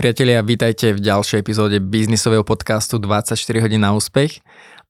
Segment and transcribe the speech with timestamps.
[0.00, 4.40] Priatelia, vítajte v ďalšej epizóde biznisového podcastu 24 hodín na úspech.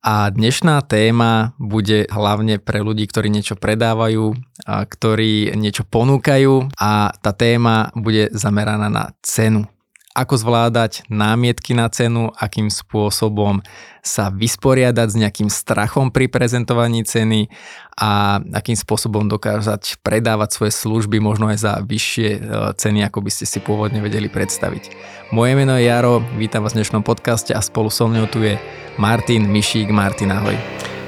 [0.06, 4.38] A dnešná téma bude hlavne pre ľudí, ktorí niečo predávajú,
[4.70, 9.66] a ktorí niečo ponúkajú a tá téma bude zameraná na cenu
[10.10, 13.62] ako zvládať námietky na cenu, akým spôsobom
[14.02, 17.46] sa vysporiadať s nejakým strachom pri prezentovaní ceny
[17.94, 22.40] a akým spôsobom dokázať predávať svoje služby možno aj za vyššie e,
[22.74, 24.90] ceny, ako by ste si pôvodne vedeli predstaviť.
[25.30, 28.58] Moje meno je Jaro, vítam vás v dnešnom podcaste a spolu so mnou tu je
[28.98, 29.94] Martin Mišík.
[29.94, 30.58] Martin, ahoj.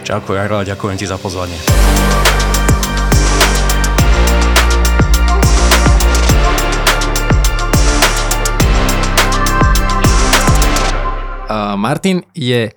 [0.07, 1.59] Čauko Jaro a ďakujem ti za pozvanie.
[11.77, 12.73] Martin je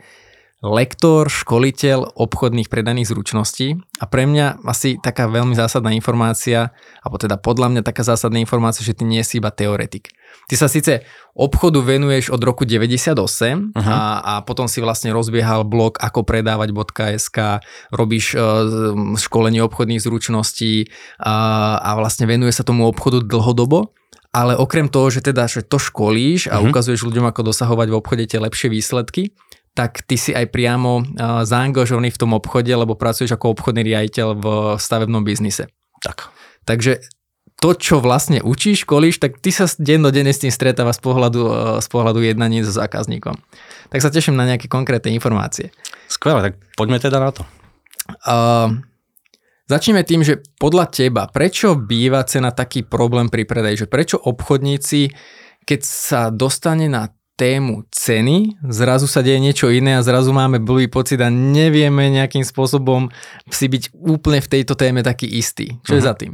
[0.65, 6.73] lektor, školiteľ obchodných predaných zručností a pre mňa asi taká veľmi zásadná informácia,
[7.05, 10.09] alebo teda podľa mňa taká zásadná informácia, že ty nie si iba teoretik.
[10.49, 11.05] Ty sa síce
[11.37, 13.77] obchodu venuješ od roku 98 uh-huh.
[13.77, 17.61] a, a potom si vlastne rozbiehal blog ako predávať.sk,
[17.93, 18.65] robíš uh,
[19.21, 20.89] školenie obchodných zručností
[21.21, 23.93] a, a vlastne venuje sa tomu obchodu dlhodobo
[24.35, 26.67] ale okrem toho, že teda že to školíš a uh-huh.
[26.67, 29.31] ukazuješ ľuďom, ako dosahovať v obchode tie lepšie výsledky,
[29.71, 34.27] tak ty si aj priamo uh, zaangažovaný v tom obchode, lebo pracuješ ako obchodný riaditeľ
[34.35, 35.71] v stavebnom biznise.
[36.03, 36.27] Tak.
[36.67, 36.99] Takže
[37.63, 41.53] to, čo vlastne učíš, školíš, tak ty sa dennodenne s tým stretáva z pohľadu, uh,
[41.79, 43.39] z pohľadu jednaní so zákazníkom.
[43.87, 45.71] Tak sa teším na nejaké konkrétne informácie.
[46.11, 47.47] Skvelé, tak poďme teda na to.
[48.27, 48.83] Uh,
[49.65, 53.85] Začneme tým, že podľa teba, prečo býva cena taký problém pri predaji?
[53.85, 55.09] Že prečo obchodníci,
[55.65, 60.87] keď sa dostane na tému ceny, zrazu sa deje niečo iné a zrazu máme blbý
[60.87, 63.11] pocit a nevieme nejakým spôsobom
[63.51, 65.75] si byť úplne v tejto téme taký istý.
[65.83, 65.99] Čo uh-huh.
[65.99, 66.07] je mhm.
[66.07, 66.33] za tým?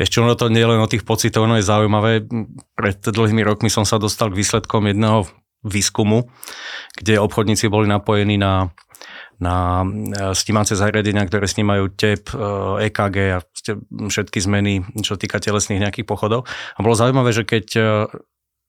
[0.00, 2.24] Ešte ono to nie len o tých pocitoch, ono je zaujímavé.
[2.78, 5.28] Pred dlhými rokmi som sa dostal k výsledkom jedného
[5.60, 6.24] výskumu,
[6.96, 8.72] kde obchodníci boli napojení na
[9.40, 12.28] na e, snímacie zariadenia, ktoré snímajú tep,
[12.80, 13.38] EKG e a
[14.12, 16.44] všetky zmeny, čo týka telesných nejakých pochodov.
[16.76, 17.82] A bolo zaujímavé, že keď e,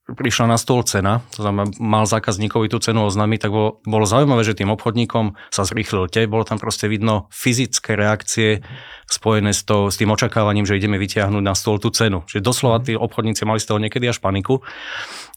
[0.02, 4.42] prišla na stôl cena, to znamená, mal zákazníkovi tú cenu oznámiť, tak bolo, bolo zaujímavé,
[4.42, 8.66] že tým obchodníkom sa zrýchlil tep, bolo tam proste vidno fyzické reakcie
[9.06, 12.26] spojené s, to, s tým očakávaním, že ideme vytiahnuť na stôl tú cenu.
[12.26, 14.64] Čiže doslova tí obchodníci mali z toho niekedy až paniku.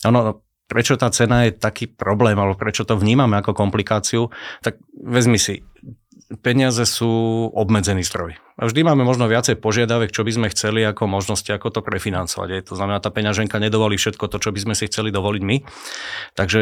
[0.01, 4.33] Ono, prečo tá cena je taký problém, alebo prečo to vnímame ako komplikáciu,
[4.65, 5.61] tak vezmi si,
[6.41, 7.09] peniaze sú
[7.53, 8.33] obmedzený stroj.
[8.57, 12.47] A vždy máme možno viacej požiadavek, čo by sme chceli ako možnosti, ako to prefinancovať.
[12.49, 15.57] Je to znamená, tá peňaženka nedovolí všetko to, čo by sme si chceli dovoliť my.
[16.33, 16.59] Takže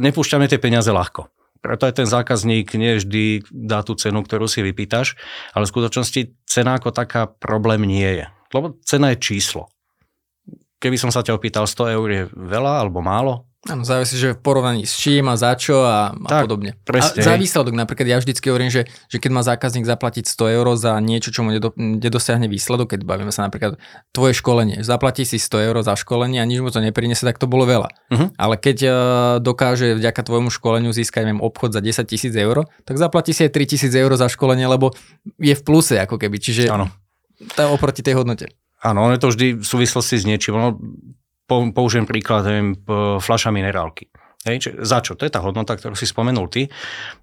[0.00, 1.28] nepúšťame tie peniaze ľahko.
[1.64, 5.16] Preto aj ten zákazník nie vždy dá tú cenu, ktorú si vypýtaš,
[5.56, 8.26] ale v skutočnosti cena ako taká problém nie je.
[8.52, 9.73] Lebo cena je číslo.
[10.84, 13.48] Keby som sa ťa opýtal, 100 eur je veľa alebo málo?
[13.64, 16.76] Áno, závisí, že v porovnaní s čím a za čo a, a tak, podobne.
[16.84, 17.16] Presne.
[17.16, 20.66] A za výsledok, napríklad ja vždycky hovorím, že, že keď má zákazník zaplatiť 100 eur
[20.76, 23.80] za niečo, čo mu nedo, nedosiahne výsledok, keď bavíme sa napríklad
[24.12, 27.48] tvoje školenie, zaplatí si 100 eur za školenie a nič mu to nepriniesie, tak to
[27.48, 27.88] bolo veľa.
[28.12, 28.28] Uh-huh.
[28.36, 28.94] Ale keď uh,
[29.40, 33.56] dokáže vďaka tvojmu školeniu získať neviem, obchod za 10 tisíc eur, tak zaplatí si aj
[33.56, 34.92] 3 tisíc eur za školenie, lebo
[35.40, 36.36] je v pluse ako keby.
[36.36, 36.92] Čiže ano.
[37.56, 38.52] tá oproti tej hodnote.
[38.84, 40.60] Áno, ono je to vždy v súvislosti s niečím.
[40.60, 40.76] Ono,
[41.48, 42.76] použijem príklad, neviem,
[43.18, 44.12] fľaša minerálky.
[44.44, 45.16] Hej, či, za čo?
[45.16, 46.68] To je tá hodnota, ktorú si spomenul ty.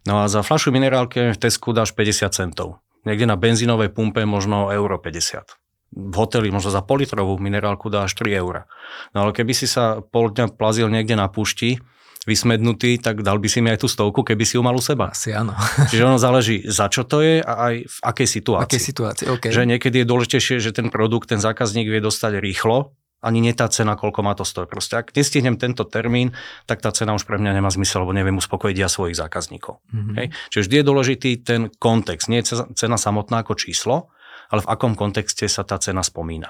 [0.09, 2.81] No a za fľašu minerálky v Tesku dáš 50 centov.
[3.05, 5.61] Niekde na benzínovej pumpe možno euro 50
[5.91, 8.63] v hoteli možno za politrovú minerálku dáš 3 eur.
[9.11, 11.83] No ale keby si sa pol dňa plazil niekde na púšti,
[12.25, 15.09] vysmednutý, tak dal by si mi aj tú stovku, keby si ju mal u seba.
[15.09, 15.57] Asi áno.
[15.89, 18.77] Čiže ono záleží, za čo to je a aj v akej situácii.
[18.77, 19.49] Akej situácii, okay.
[19.49, 23.69] Že niekedy je dôležitejšie, že ten produkt, ten zákazník vie dostať rýchlo, ani nie tá
[23.69, 24.65] cena, koľko má to stojí.
[24.65, 26.33] Proste ak nestihnem tento termín,
[26.65, 29.77] tak tá cena už pre mňa nemá zmysel, lebo neviem uspokojiť ja svojich zákazníkov.
[29.93, 30.15] Mm-hmm.
[30.17, 30.27] Hej?
[30.49, 32.33] Čiže vždy je dôležitý ten kontext.
[32.33, 34.09] Nie je cena samotná ako číslo,
[34.49, 36.49] ale v akom kontexte sa tá cena spomína.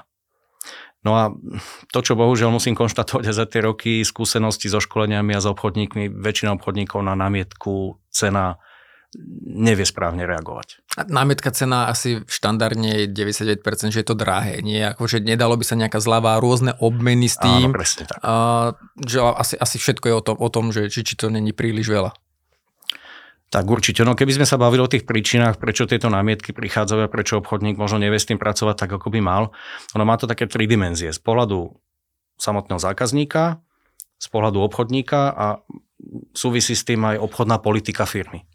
[1.02, 1.34] No a
[1.90, 6.54] to, čo bohužiaľ musím konštatovať za tie roky skúsenosti so školeniami a s obchodníkmi, väčšina
[6.54, 8.62] obchodníkov na námietku cena
[9.44, 10.80] nevie správne reagovať.
[10.96, 14.64] A námietka cena asi štandardne je 99%, že je to drahé.
[14.64, 17.68] Nie, že nedalo by sa nejaká zľava, rôzne obmeny s tým.
[17.68, 18.16] Áno, presne tak.
[18.24, 18.72] A,
[19.04, 21.92] že asi, asi všetko je o tom, o tom že či, či to není príliš
[21.92, 22.16] veľa.
[23.52, 24.00] Tak určite.
[24.08, 27.76] No keby sme sa bavili o tých príčinách, prečo tieto námietky prichádzajú a prečo obchodník
[27.76, 29.52] možno nevie s tým pracovať tak, ako by mal,
[29.92, 31.12] ono má to také tri dimenzie.
[31.12, 31.68] Z pohľadu
[32.40, 33.60] samotného zákazníka,
[34.16, 35.46] z pohľadu obchodníka a
[36.32, 38.48] súvisí s tým aj obchodná politika firmy.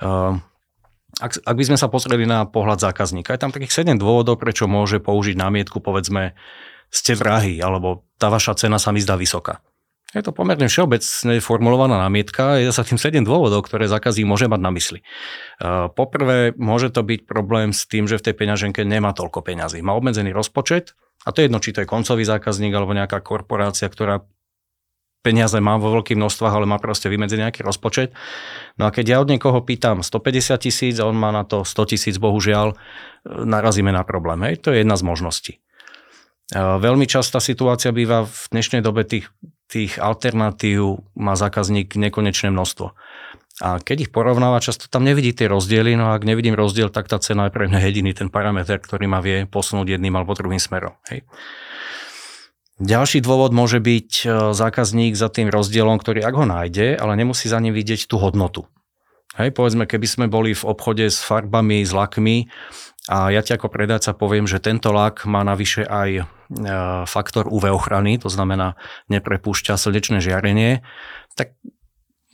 [0.00, 0.40] Ehm,
[1.20, 4.64] ak, ak by sme sa pozreli na pohľad zákazníka, je tam takých 7 dôvodov, prečo
[4.64, 6.32] môže použiť námietku, povedzme,
[6.88, 9.60] ste drahý, alebo tá vaša cena sa mi zdá vysoká.
[10.14, 14.60] Je to pomerne všeobecne formulovaná námietka, je sa tým 7 dôvodov, ktoré zákazník môže mať
[14.62, 15.02] na mysli.
[15.98, 19.82] Poprvé, môže to byť problém s tým, že v tej peňaženke nemá toľko peňazí.
[19.82, 20.94] Má obmedzený rozpočet,
[21.26, 24.22] a to je jedno, či to je koncový zákazník alebo nejaká korporácia, ktorá
[25.26, 28.14] peniaze má vo veľkých množstvách, ale má proste vymedzený nejaký rozpočet.
[28.78, 31.90] No a keď ja od niekoho pýtam 150 tisíc a on má na to 100
[31.90, 32.78] tisíc, bohužiaľ,
[33.26, 34.38] narazíme na problém.
[34.46, 34.62] Hej?
[34.62, 35.52] To je jedna z možností.
[36.54, 39.26] Veľmi častá situácia býva v dnešnej dobe tých,
[39.66, 42.94] tých alternatív má zákazník nekonečné množstvo.
[43.56, 47.08] A keď ich porovnáva, často tam nevidí tie rozdiely, no a ak nevidím rozdiel, tak
[47.08, 50.60] tá cena je pre mňa jediný ten parameter, ktorý ma vie posunúť jedným alebo druhým
[50.60, 50.94] smerom.
[51.08, 51.24] Hej.
[52.76, 57.48] Ďalší dôvod môže byť e, zákazník za tým rozdielom, ktorý ak ho nájde, ale nemusí
[57.48, 58.68] za ním vidieť tú hodnotu.
[59.40, 62.52] Hej, povedzme, keby sme boli v obchode s farbami, s lakmi
[63.06, 66.22] a ja ti ako predajca poviem, že tento lak má navyše aj e,
[67.06, 68.74] faktor UV ochrany, to znamená
[69.06, 70.82] neprepúšťa slnečné žiarenie,
[71.38, 71.54] tak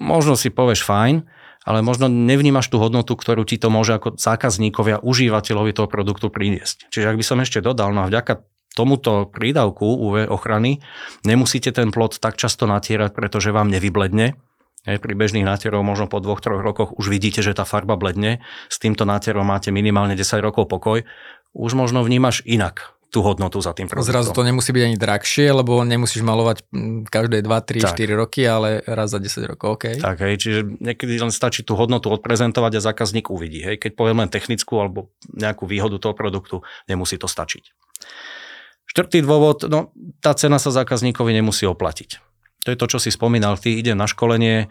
[0.00, 1.28] možno si povieš fajn,
[1.62, 6.90] ale možno nevnímaš tú hodnotu, ktorú ti to môže ako zákazníkovia, užívateľovi toho produktu priniesť.
[6.90, 8.42] Čiže ak by som ešte dodal, no a vďaka
[8.72, 10.80] tomuto prídavku UV ochrany
[11.28, 14.40] nemusíte ten plot tak často natierať, pretože vám nevybledne.
[14.82, 18.42] Pri bežných nátierov možno po dvoch, troch rokoch už vidíte, že tá farba bledne.
[18.66, 21.06] S týmto nátierom máte minimálne 10 rokov pokoj.
[21.54, 24.08] Už možno vnímaš inak tú hodnotu za tým produktom.
[24.08, 26.64] Zrazu to nemusí byť ani drahšie, lebo nemusíš malovať
[27.12, 28.00] každé 2, 3, tak.
[28.00, 30.00] 4 roky, ale raz za 10 rokov, OK.
[30.00, 33.60] Tak, hej, čiže niekedy len stačí tú hodnotu odprezentovať a zákazník uvidí.
[33.60, 33.84] Hej.
[33.84, 37.76] Keď poviem len technickú alebo nejakú výhodu toho produktu, nemusí to stačiť.
[38.88, 39.92] Štvrtý dôvod, no
[40.24, 42.31] tá cena sa zákazníkovi nemusí oplatiť.
[42.62, 44.70] To je to, čo si spomínal, ty ide na školenie,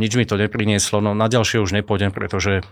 [0.00, 2.64] nič mi to neprinieslo, no na ďalšie už nepôjdem, pretože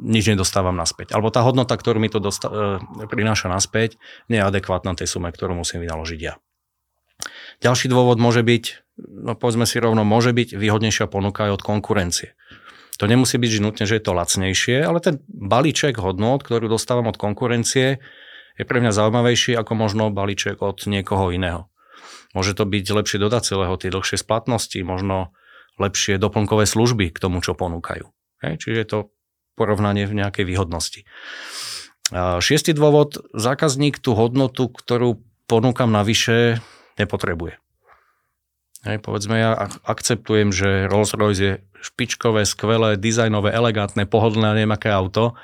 [0.00, 1.12] nič nedostávam naspäť.
[1.12, 4.00] Alebo tá hodnota, ktorú mi to dosta- e, prináša naspäť,
[4.32, 6.40] nie je adekvátna tej sume, ktorú musím vynaložiť ja.
[7.60, 12.32] Ďalší dôvod môže byť, no povedzme si rovno, môže byť výhodnejšia ponuka aj od konkurencie.
[13.00, 17.16] To nemusí byť nutne, že je to lacnejšie, ale ten balíček hodnot, ktorú dostávam od
[17.16, 18.00] konkurencie,
[18.60, 21.69] je pre mňa zaujímavejší ako možno balíček od niekoho iného.
[22.30, 25.34] Môže to byť lepšie dodať celého, tie dlhšie splatnosti, možno
[25.82, 28.06] lepšie doplnkové služby k tomu, čo ponúkajú.
[28.44, 28.98] Hej, čiže je to
[29.58, 31.04] porovnanie v nejakej výhodnosti.
[32.14, 36.62] Šiestý dôvod, zákazník tú hodnotu, ktorú ponúkam navyše,
[36.98, 37.58] nepotrebuje.
[38.80, 39.52] Hej, povedzme, ja
[39.84, 45.36] akceptujem, že Rolls-Royce je špičkové, skvelé, dizajnové, elegantné, pohodlné, neviem aké auto,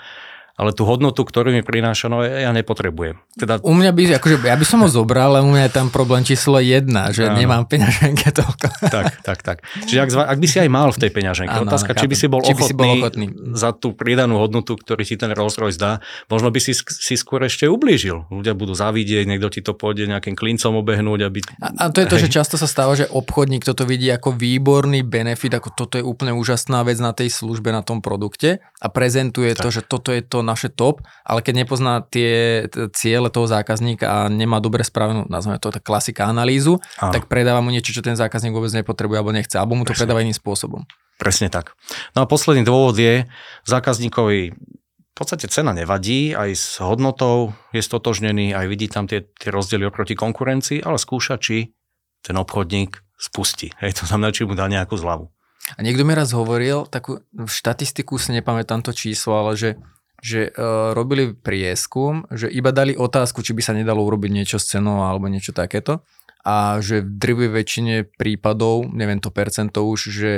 [0.56, 3.20] ale tú hodnotu, ktorú mi prináša, no ja nepotrebujem.
[3.36, 3.60] Teda...
[3.60, 6.24] U mňa by, akože ja by som ho zobral, ale u mňa je tam problém
[6.24, 7.36] číslo jedna, že áno.
[7.36, 8.88] nemám peňaženke toľko.
[8.88, 9.56] Tak, tak, tak.
[9.84, 12.26] Čiže ak, ak by si aj mal v tej peňaženke, áno, otázka, či by si
[12.32, 15.60] bol, či ochotný, by si bol ochotný za tú pridanú hodnotu, ktorý ti ten Rolls
[15.60, 16.00] Royce dá,
[16.32, 18.24] možno by si si skôr ešte ublížil.
[18.32, 21.20] Ľudia budú závidieť, niekto ti to pôjde nejakým klincom obehnúť.
[21.28, 21.44] Aby...
[21.60, 22.32] A, a to je to, Hej.
[22.32, 26.32] že často sa stáva, že obchodník toto vidí ako výborný benefit, ako toto je úplne
[26.32, 29.68] úžasná vec na tej službe, na tom produkte a prezentuje tak.
[29.68, 32.64] to, že toto je to naše top, ale keď nepozná tie
[32.94, 37.10] ciele toho zákazníka a nemá dobre spravenú, nazveme to tak klasika analýzu, Áno.
[37.10, 40.06] tak predáva mu niečo, čo ten zákazník vôbec nepotrebuje alebo nechce, alebo mu to Presne.
[40.06, 40.86] predáva iným spôsobom.
[41.18, 41.74] Presne tak.
[42.14, 43.26] No a posledný dôvod je,
[43.66, 49.48] zákazníkovi v podstate cena nevadí, aj s hodnotou je stotožnený, aj vidí tam tie, tie
[49.48, 51.72] rozdiely oproti konkurencii, ale skúša, či
[52.20, 53.72] ten obchodník spustí.
[53.80, 55.32] Hej, to znamená, či mu dá nejakú zľavu.
[55.74, 59.80] A niekto mi raz hovoril, takú štatistiku si nepamätám to číslo, ale že
[60.26, 64.74] že uh, robili prieskum, že iba dali otázku, či by sa nedalo urobiť niečo s
[64.74, 66.02] cenou alebo niečo takéto
[66.46, 70.32] a že v drvej väčšine prípadov, neviem to percento už, že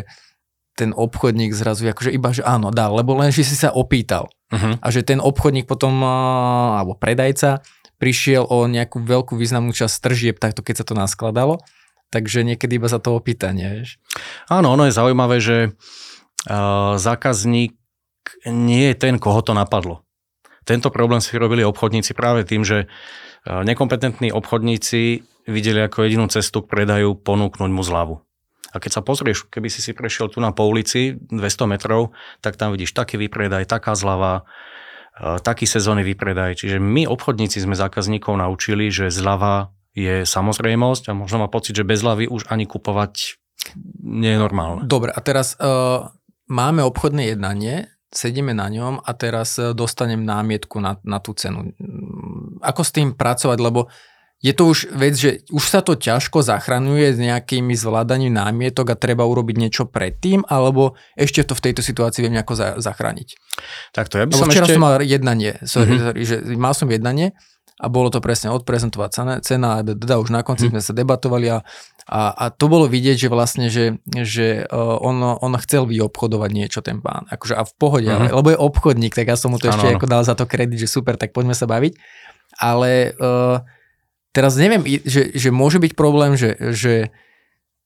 [0.72, 4.32] ten obchodník zrazu akože iba, že áno, dal, lebo len, že si sa opýtal.
[4.48, 4.80] Uh-huh.
[4.80, 7.60] A že ten obchodník potom, uh, alebo predajca,
[8.00, 11.60] prišiel o nejakú veľkú významnú časť tržieb, takto keď sa to naskladalo.
[12.08, 14.00] Takže niekedy iba za to opýtanie, vieš.
[14.48, 15.76] Áno, ono je zaujímavé, že
[16.48, 17.76] uh, zákazník
[18.46, 20.06] nie je ten, koho to napadlo.
[20.68, 22.86] Tento problém si robili obchodníci práve tým, že e,
[23.48, 28.20] nekompetentní obchodníci videli ako jedinú cestu k predaju ponúknuť mu zľavu.
[28.68, 31.40] A keď sa pozrieš, keby si si prešiel tu na po ulici 200
[31.72, 32.12] metrov,
[32.44, 34.44] tak tam vidíš taký výpredaj, taká zľava,
[35.16, 36.60] e, taký sezónny výpredaj.
[36.60, 41.88] Čiže my obchodníci sme zákazníkov naučili, že zľava je samozrejmosť a možno má pocit, že
[41.88, 43.40] bez zľavy už ani kupovať
[44.04, 44.86] nie je normálne.
[44.86, 46.12] Dobre, a teraz uh,
[46.46, 51.72] máme obchodné jednanie, sedíme na ňom a teraz e, dostanem námietku na, na tú cenu.
[52.64, 53.92] Ako s tým pracovať, lebo
[54.38, 59.00] je to už vec, že už sa to ťažko zachraňuje s nejakými zvládaním námietok a
[59.00, 63.34] treba urobiť niečo predtým, alebo ešte to v tejto situácii viem nejako za, zachrániť.
[63.90, 64.78] Tak to ja by som včera ešte...
[64.78, 66.06] som mal jednanie, sorry, mm-hmm.
[66.06, 67.34] sorry, že mal som jednanie
[67.78, 70.74] a bolo to presne odprezentovať cena, cena a teda už na konci hmm.
[70.74, 71.58] sme sa debatovali a,
[72.10, 76.80] a, a to bolo vidieť, že vlastne, že, že uh, on, on chcel vyobchodovať niečo
[76.82, 78.18] ten pán, akože a v pohode, hmm.
[78.18, 79.96] ale, lebo je obchodník, tak ja som mu to ano, ešte ano.
[80.02, 81.94] ako dal za to kredit, že super, tak poďme sa baviť,
[82.58, 83.62] ale uh,
[84.34, 87.14] teraz neviem, že, že môže byť problém, že, že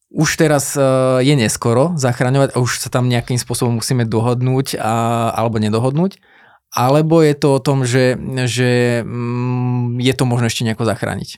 [0.08, 5.28] už teraz uh, je neskoro zachraňovať a už sa tam nejakým spôsobom musíme dohodnúť a,
[5.36, 6.16] alebo nedohodnúť,
[6.72, 8.16] alebo je to o tom, že,
[8.48, 11.36] že mm, je to možno ešte nejako zachrániť?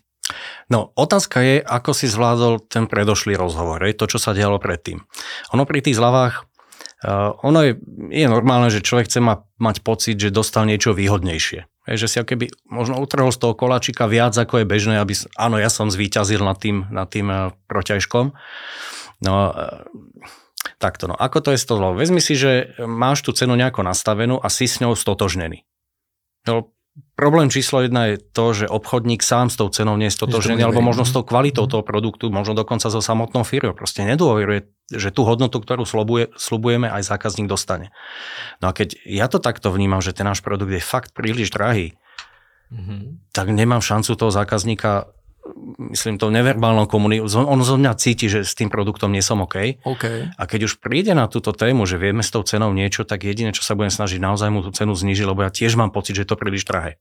[0.72, 5.04] No, otázka je, ako si zvládol ten predošlý rozhovor, je to, čo sa dialo predtým.
[5.52, 6.48] Ono pri tých zľavách,
[7.04, 7.72] uh, ono je,
[8.08, 11.68] je normálne, že človek chce ma, mať pocit, že dostal niečo výhodnejšie.
[11.84, 15.60] Je, že si keby možno utrhol z toho koláčika viac, ako je bežné, aby, áno,
[15.60, 18.32] ja som zvíťazil nad tým, nad tým uh, protiažkom.
[19.20, 19.84] No, uh,
[20.84, 24.36] Takto, no ako to je s tou Vezmi si, že máš tú cenu nejako nastavenú
[24.36, 25.64] a si s ňou stotožnený.
[26.44, 26.76] No,
[27.16, 30.84] problém číslo jedna je to, že obchodník sám s tou cenou nie je stotožnený, alebo
[30.84, 31.70] možno s tou kvalitou mhm.
[31.72, 33.72] toho produktu, možno dokonca so samotnou firmou.
[33.72, 37.88] Proste nedôveruje, že tú hodnotu, ktorú slobuje, slubujeme, aj zákazník dostane.
[38.60, 41.96] No a keď ja to takto vnímam, že ten náš produkt je fakt príliš drahý,
[42.68, 43.32] mm-hmm.
[43.32, 45.13] tak nemám šancu toho zákazníka
[45.92, 49.84] myslím to neverbálnou komunikáciou, on zo mňa cíti, že s tým produktom nie som OK.
[49.84, 50.32] okay.
[50.34, 53.52] A keď už príde na túto tému, že vieme s tou cenou niečo, tak jediné,
[53.52, 56.24] čo sa budem snažiť, naozaj mu tú cenu znižiť, lebo ja tiež mám pocit, že
[56.24, 56.96] je to príliš drahé.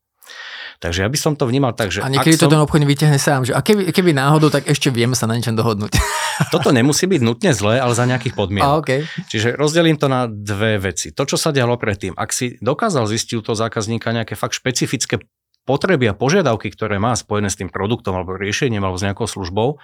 [0.84, 2.04] Takže ja by som to vnímal tak, že...
[2.04, 2.60] A niekedy to som...
[2.60, 5.56] ten obchodník vyťahne sám, že a keby, keby náhodou, tak ešte vieme sa na niečom
[5.56, 5.96] dohodnúť.
[6.54, 8.68] Toto nemusí byť nutne zlé, ale za nejakých podmienok.
[8.68, 9.00] A, okay.
[9.32, 11.16] Čiže rozdelím to na dve veci.
[11.16, 15.24] To, čo sa dialo predtým, ak si dokázal zistiť u toho zákazníka nejaké fakt špecifické
[15.64, 19.80] potreby a požiadavky, ktoré má spojené s tým produktom alebo riešením alebo s nejakou službou,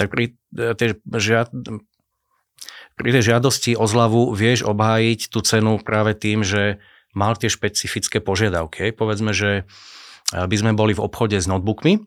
[0.00, 1.52] tak pri e, tej, žiad,
[2.96, 6.80] pri tej žiadosti o zľavu vieš obhájiť tú cenu práve tým, že
[7.12, 8.96] mal tie špecifické požiadavky.
[8.96, 9.62] Povedzme, že
[10.32, 12.00] e, by sme boli v obchode s notebookmi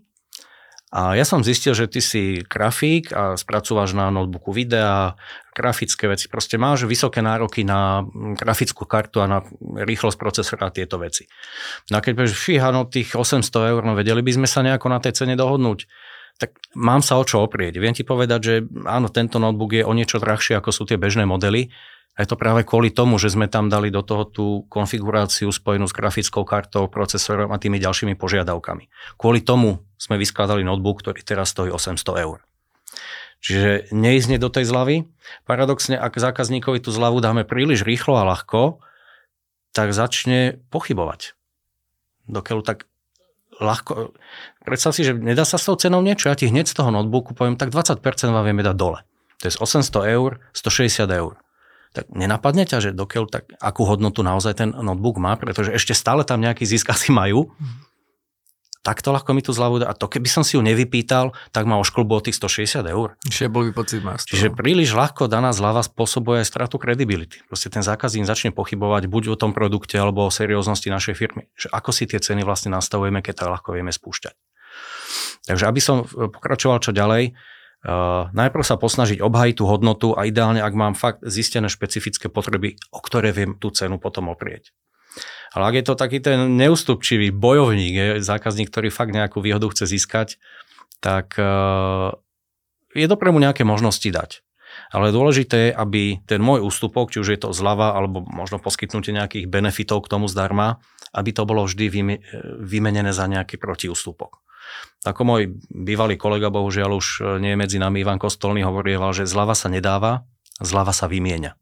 [0.94, 5.18] a ja som zistil, že ty si grafík a spracúvaš na notebooku videa,
[5.58, 6.30] grafické veci.
[6.30, 8.06] Proste máš vysoké nároky na
[8.38, 9.42] grafickú kartu a na
[9.74, 11.26] rýchlosť procesora a tieto veci.
[11.90, 14.94] No a keď povieš, fíha, no tých 800 eur, no vedeli by sme sa nejako
[14.94, 15.90] na tej cene dohodnúť
[16.34, 17.78] tak mám sa o čo oprieť.
[17.78, 18.54] Viem ti povedať, že
[18.90, 21.70] áno, tento notebook je o niečo drahšie, ako sú tie bežné modely,
[22.14, 25.90] a je to práve kvôli tomu, že sme tam dali do toho tú konfiguráciu spojenú
[25.90, 28.86] s grafickou kartou, procesorom a tými ďalšími požiadavkami.
[29.18, 32.46] Kvôli tomu sme vyskladali notebook, ktorý teraz stojí 800 eur.
[33.42, 35.10] Čiže neísť do tej zľavy.
[35.50, 38.78] Paradoxne, ak zákazníkovi tú zľavu dáme príliš rýchlo a ľahko,
[39.74, 41.34] tak začne pochybovať.
[42.30, 42.86] Dokiaľ tak
[43.58, 44.14] ľahko...
[44.62, 47.34] Predstav si, že nedá sa s tou cenou niečo, ja ti hneď z toho notebooku
[47.34, 49.02] poviem, tak 20% vám vieme dať dole.
[49.42, 51.43] To je z 800 eur, 160 eur
[51.94, 56.26] tak nenapadne ťa, že dokiaľ tak, akú hodnotu naozaj ten notebook má, pretože ešte stále
[56.26, 57.54] tam nejaký zisk asi majú.
[57.54, 57.94] Mm.
[58.84, 59.88] Takto ľahko mi tú zľavu dá.
[59.88, 63.16] A to keby som si ju nevypýtal, tak ma ošklbol tých 160 eur.
[63.24, 64.28] Čiže bol by pocit máš.
[64.28, 67.40] Čiže príliš ľahko daná zľava spôsobuje aj stratu kredibility.
[67.48, 71.48] Proste ten zákazník začne pochybovať buď o tom produkte alebo o serióznosti našej firmy.
[71.56, 74.36] Že ako si tie ceny vlastne nastavujeme, keď tak ľahko vieme spúšťať.
[75.48, 77.40] Takže aby som pokračoval čo ďalej,
[77.84, 82.80] Uh, najprv sa posnažiť obhajiť tú hodnotu a ideálne, ak mám fakt zistené špecifické potreby,
[82.96, 84.72] o ktoré viem tú cenu potom oprieť.
[85.52, 90.00] Ale ak je to taký ten neústupčivý bojovník, je, zákazník, ktorý fakt nejakú výhodu chce
[90.00, 90.40] získať,
[91.04, 92.16] tak uh,
[92.96, 94.48] je dobré mu nejaké možnosti dať.
[94.90, 99.14] Ale dôležité je, aby ten môj ústupok, či už je to zľava, alebo možno poskytnutie
[99.14, 100.82] nejakých benefitov k tomu zdarma,
[101.14, 101.94] aby to bolo vždy
[102.64, 104.42] vymenené za nejaký protiústupok.
[105.04, 109.28] Ako môj bývalý kolega, bohužiaľ už e, nie je medzi nami, Ivan Kostolný, hovorieval, že
[109.28, 110.24] zľava sa nedáva,
[110.64, 111.60] zľava sa vymieňa.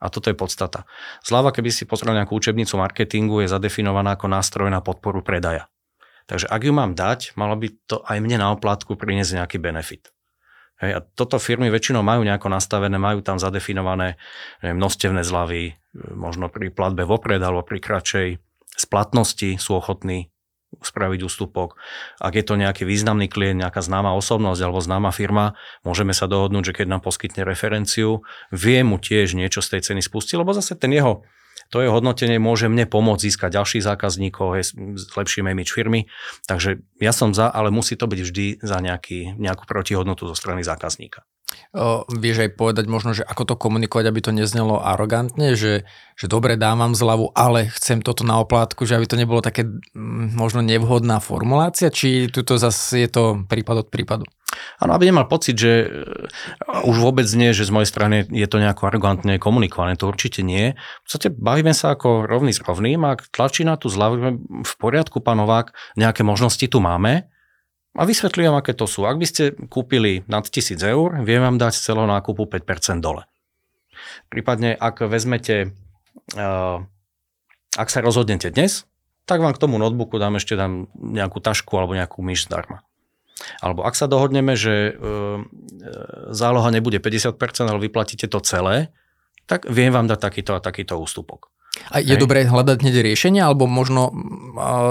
[0.00, 0.88] A toto je podstata.
[1.24, 5.68] Zľava, keby si pozrel nejakú učebnicu marketingu, je zadefinovaná ako nástroj na podporu predaja.
[6.24, 10.08] Takže ak ju mám dať, malo by to aj mne na oplatku priniesť nejaký benefit.
[10.80, 14.18] Hej, a toto firmy väčšinou majú nejako nastavené, majú tam zadefinované
[14.64, 15.72] neviem, množstevné zľavy, e,
[16.16, 18.28] možno pri platbe vopred alebo pri kratšej
[18.74, 20.33] splatnosti sú ochotní
[20.80, 21.78] spraviť ústupok.
[22.18, 25.54] Ak je to nejaký významný klient, nejaká známa osobnosť alebo známa firma,
[25.86, 30.00] môžeme sa dohodnúť, že keď nám poskytne referenciu, vie mu tiež niečo z tej ceny
[30.02, 31.22] spustiť, lebo zase ten jeho
[31.72, 34.64] to je hodnotenie môže mne pomôcť získať ďalších zákazníkov, hej,
[35.10, 36.06] zlepšíme imič firmy.
[36.44, 40.60] Takže ja som za, ale musí to byť vždy za nejaký, nejakú protihodnotu zo strany
[40.60, 41.24] zákazníka.
[42.10, 46.54] Vieš aj povedať možno, že ako to komunikovať, aby to neznelo arogantne, že, že dobre
[46.54, 49.66] dávam zľavu, ale chcem toto na oplátku, že aby to nebolo také
[50.34, 54.24] možno nevhodná formulácia, či tuto zase je to prípad od prípadu?
[54.78, 58.62] Áno, aby nemal pocit, že uh, už vôbec nie, že z mojej strany je to
[58.62, 60.78] nejako arrogantne komunikované, to určite nie.
[61.02, 65.18] V podstate bavíme sa ako rovný s rovným, ak tlačí na tú zľavu, v poriadku,
[65.18, 67.33] pán Novák, nejaké možnosti tu máme
[67.94, 69.06] a vysvetľujem, aké to sú.
[69.06, 73.22] Ak by ste kúpili nad 1000 eur, viem vám dať z celého nákupu 5% dole.
[74.28, 75.70] Prípadne, ak vezmete,
[76.34, 76.82] uh,
[77.78, 78.90] ak sa rozhodnete dnes,
[79.24, 82.84] tak vám k tomu notebooku dám ešte dám nejakú tašku alebo nejakú myš zdarma.
[83.62, 85.12] Alebo ak sa dohodneme, že e,
[86.30, 87.34] záloha nebude 50%,
[87.66, 88.92] ale vyplatíte to celé,
[89.44, 91.53] tak viem vám dať takýto a takýto ústupok.
[91.90, 92.22] A je Hej.
[92.22, 94.14] dobré hľadať hneď riešenie, alebo možno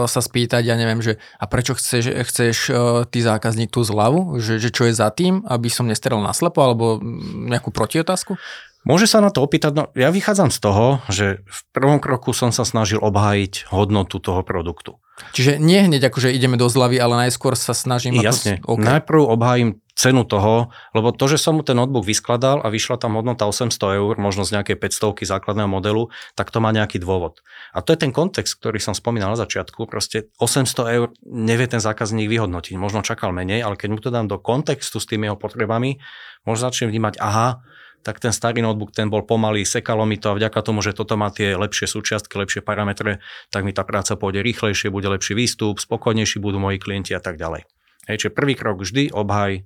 [0.08, 2.76] sa spýtať, ja neviem, že a prečo chceš, chceš uh,
[3.08, 7.00] ty zákazník tú zľavu, že, že čo je za tým, aby som nestreral naslepo, alebo
[7.48, 8.36] nejakú protiotázku?
[8.84, 12.52] Môže sa na to opýtať, no ja vychádzam z toho, že v prvom kroku som
[12.52, 15.00] sa snažil obhájiť hodnotu toho produktu.
[15.32, 18.18] Čiže nie hneď akože ideme do zľavy, ale najskôr sa snažím...
[18.20, 18.76] Jasne, to...
[18.76, 18.84] okay.
[18.98, 23.14] najprv obhájim cenu toho, lebo to, že som mu ten notebook vyskladal a vyšla tam
[23.14, 27.46] hodnota 800 eur, možno z nejakej 500 základného modelu, tak to má nejaký dôvod.
[27.78, 29.86] A to je ten kontext, ktorý som spomínal na začiatku.
[29.86, 32.74] Proste 800 eur nevie ten zákazník vyhodnotiť.
[32.82, 36.02] Možno čakal menej, ale keď mu to dám do kontextu s tými jeho potrebami,
[36.42, 37.62] možno začnem vnímať, aha,
[38.04, 41.16] tak ten starý notebook, ten bol pomalý, sekalo mi to a vďaka tomu, že toto
[41.16, 45.80] má tie lepšie súčiastky, lepšie parametre, tak mi tá práca pôjde rýchlejšie, bude lepší výstup,
[45.80, 47.64] spokojnejší budú moji klienti a tak ďalej.
[48.12, 49.64] Hej, čiže prvý krok vždy obhaj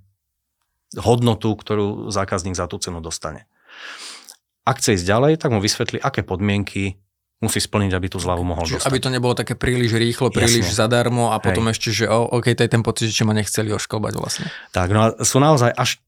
[0.95, 3.49] hodnotu, ktorú zákazník za tú cenu dostane.
[4.63, 7.01] Ak chce ísť ďalej, tak mu vysvetlí, aké podmienky
[7.37, 8.89] musí splniť, aby tú zľavu mohol Čiže dostať.
[8.89, 10.79] Aby to nebolo také príliš rýchlo, príliš Jasne.
[10.89, 11.77] zadarmo a potom Hej.
[11.77, 14.49] ešte, že oh, OK, to je ten pocit, že ma nechceli oškolbať vlastne.
[14.73, 16.01] Tak, no a sú naozaj až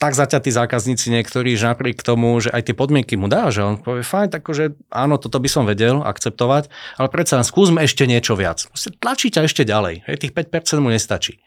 [0.00, 3.76] tak zaťatí zákazníci niektorí, že napriek tomu, že aj tie podmienky mu dá, že on
[3.76, 8.32] povie, fajn, takže áno, toto by som vedel akceptovať, ale predsa len skúsme ešte niečo
[8.32, 8.64] viac.
[8.64, 11.44] Proste tlačí ťa ešte ďalej, hej, tých 5% mu nestačí.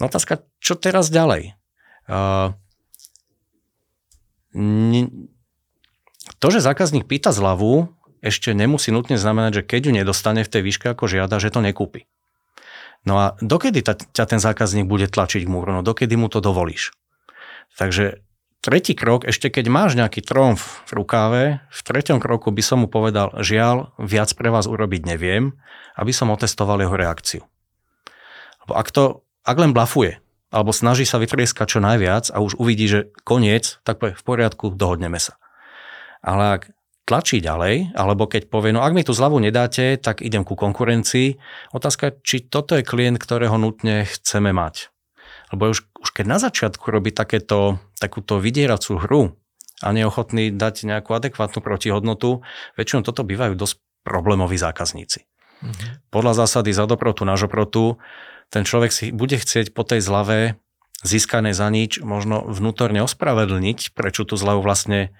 [0.00, 1.52] No otázka, čo teraz ďalej?
[2.08, 2.56] Uh,
[6.40, 7.92] to, že zákazník pýta zľavu,
[8.24, 11.60] ešte nemusí nutne znamenať, že keď ju nedostane v tej výške, ako žiada, že to
[11.60, 12.08] nekúpi.
[13.04, 15.68] No a dokedy ťa ten zákazník bude tlačiť k múru?
[15.68, 16.96] No dokedy mu to dovolíš?
[17.78, 18.20] Takže
[18.62, 22.88] tretí krok, ešte keď máš nejaký tromf v rukáve, v treťom kroku by som mu
[22.88, 25.58] povedal, žiaľ, viac pre vás urobiť neviem,
[25.98, 27.42] aby som otestoval jeho reakciu.
[28.64, 32.86] Lebo ak to, ak len blafuje, alebo snaží sa vytrieskať čo najviac a už uvidí,
[32.86, 35.40] že koniec, tak v poriadku, dohodneme sa.
[36.20, 36.62] Ale ak
[37.08, 41.40] tlačí ďalej, alebo keď povie, no ak mi tú zľavu nedáte, tak idem ku konkurencii.
[41.74, 44.92] Otázka, či toto je klient, ktorého nutne chceme mať.
[45.50, 49.38] Lebo už, už keď na začiatku robí takéto, takúto vydieracú hru
[49.82, 52.42] a neochotný dať nejakú adekvátnu protihodnotu,
[52.74, 55.26] väčšinou toto bývajú dosť problémoví zákazníci.
[55.62, 56.10] Mm-hmm.
[56.10, 58.02] Podľa zásady za doprotu na žoprotu,
[58.50, 60.58] ten človek si bude chcieť po tej zlave
[61.06, 65.14] získané za nič možno vnútorne ospravedlniť, prečo tú zľavu vlastne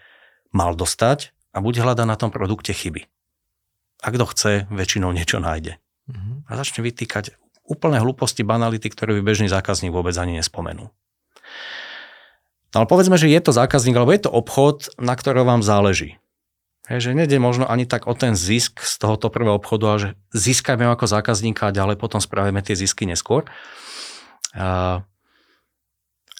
[0.54, 3.06] mal dostať a bude hľadať na tom produkte chyby.
[4.02, 5.78] A kto chce, väčšinou niečo nájde.
[6.10, 6.50] Mm-hmm.
[6.50, 10.90] A začne vytýkať úplné hlúposti, banality, ktoré by bežný zákazník vôbec ani nespomenul.
[12.72, 16.16] No ale povedzme, že je to zákazník, alebo je to obchod, na ktorom vám záleží.
[16.90, 20.10] Hej, že nejde možno ani tak o ten zisk z tohoto prvého obchodu, ale že
[20.34, 23.46] získajme ako zákazníka a ďalej potom spravíme tie zisky neskôr.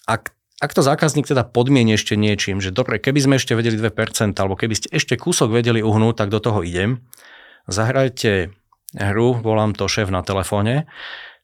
[0.03, 0.23] ak,
[0.59, 4.59] ak to zákazník teda podmieni ešte niečím, že dobre, keby sme ešte vedeli 2%, alebo
[4.59, 6.99] keby ste ešte kúsok vedeli uhnúť, tak do toho idem.
[7.71, 8.51] Zahrajte
[8.97, 10.85] hru, volám to šéf na telefóne,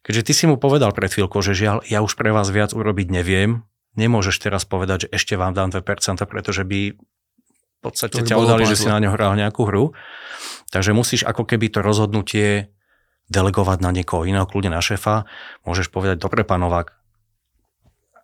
[0.06, 3.10] keďže ty si mu povedal pred chvíľkou, že žiaľ, ja už pre vás viac urobiť
[3.10, 3.66] neviem,
[3.98, 5.82] nemôžeš teraz povedať, že ešte vám dám 2%,
[6.30, 6.96] pretože by
[7.80, 9.96] v podstate ťa udali, že si na ňo hral nejakú hru.
[10.70, 12.76] Takže musíš ako keby to rozhodnutie
[13.32, 15.24] delegovať na niekoho iného, kľudne na šéfa.
[15.64, 16.92] Môžeš povedať, dobre pán Novák,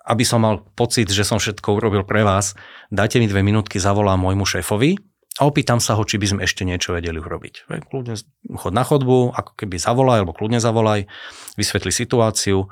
[0.06, 2.54] aby som mal pocit, že som všetko urobil pre vás,
[2.94, 5.02] dajte mi dve minútky, zavolám môjmu šéfovi,
[5.36, 7.68] a opýtam sa ho, či by sme ešte niečo vedeli urobiť.
[7.92, 8.16] Kľudne
[8.56, 11.12] chod na chodbu, ako keby zavolaj, alebo kľudne zavolaj,
[11.60, 12.72] vysvetli situáciu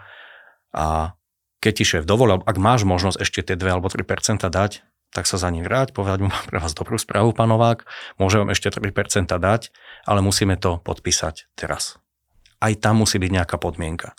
[0.72, 1.16] a
[1.60, 5.38] keď ti šéf dovolil, ak máš možnosť ešte tie 2 alebo 3% dať, tak sa
[5.38, 7.84] za ním vráť, povedať mu, mám pre vás dobrú správu, pán Novák,
[8.16, 9.62] môžem vám ešte 3% dať,
[10.08, 12.00] ale musíme to podpísať teraz.
[12.64, 14.16] Aj tam musí byť nejaká podmienka.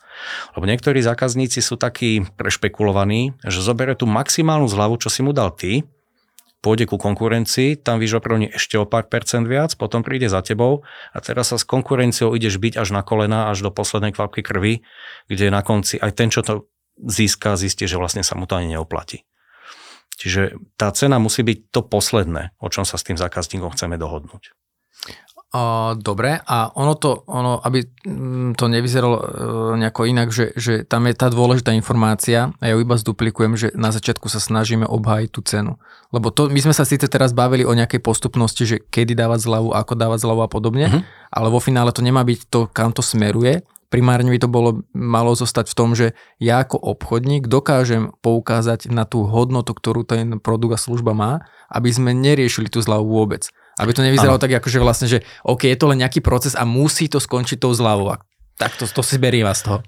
[0.52, 5.48] Lebo niektorí zákazníci sú takí prešpekulovaní, že zoberie tú maximálnu zľavu, čo si mu dal
[5.48, 5.88] ty,
[6.64, 10.80] pôjde ku konkurencii, tam vyžoproni ešte o pár percent viac, potom príde za tebou
[11.12, 14.80] a teraz sa s konkurenciou ideš byť až na kolena, až do poslednej kvapky krvi,
[15.28, 18.72] kde na konci aj ten, čo to získa, zistí, že vlastne sa mu to ani
[18.72, 19.28] neoplatí.
[20.16, 24.54] Čiže tá cena musí byť to posledné, o čom sa s tým zákazníkom chceme dohodnúť.
[25.54, 29.24] Uh, dobre, a ono to, ono, aby mm, to nevyzeralo uh,
[29.78, 33.70] nejako inak, že, že tam je tá dôležitá informácia a ja ju iba zduplikujem, že
[33.78, 35.78] na začiatku sa snažíme obhájiť tú cenu.
[36.10, 39.78] Lebo to, my sme sa síce teraz bavili o nejakej postupnosti, že kedy dávať zľavu,
[39.78, 41.02] ako dávať zľavu a podobne, uh-huh.
[41.30, 43.62] ale vo finále to nemá byť to, kam to smeruje.
[43.94, 49.06] Primárne by to bolo, malo zostať v tom, že ja ako obchodník dokážem poukázať na
[49.06, 53.54] tú hodnotu, ktorú ten produkt a služba má, aby sme neriešili tú zľavu vôbec.
[53.78, 54.42] Aby to nevyzeralo ano.
[54.42, 57.74] tak, akože vlastne, že OK, je to len nejaký proces a musí to skončiť tou
[57.74, 58.14] zľavou.
[58.54, 59.78] Tak to, to si beriem z toho.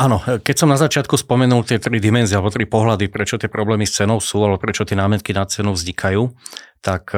[0.00, 3.84] Áno, keď som na začiatku spomenul tie tri dimenzie alebo tri pohľady, prečo tie problémy
[3.84, 6.32] s cenou sú, alebo prečo tie námetky na cenu vznikajú,
[6.80, 7.12] tak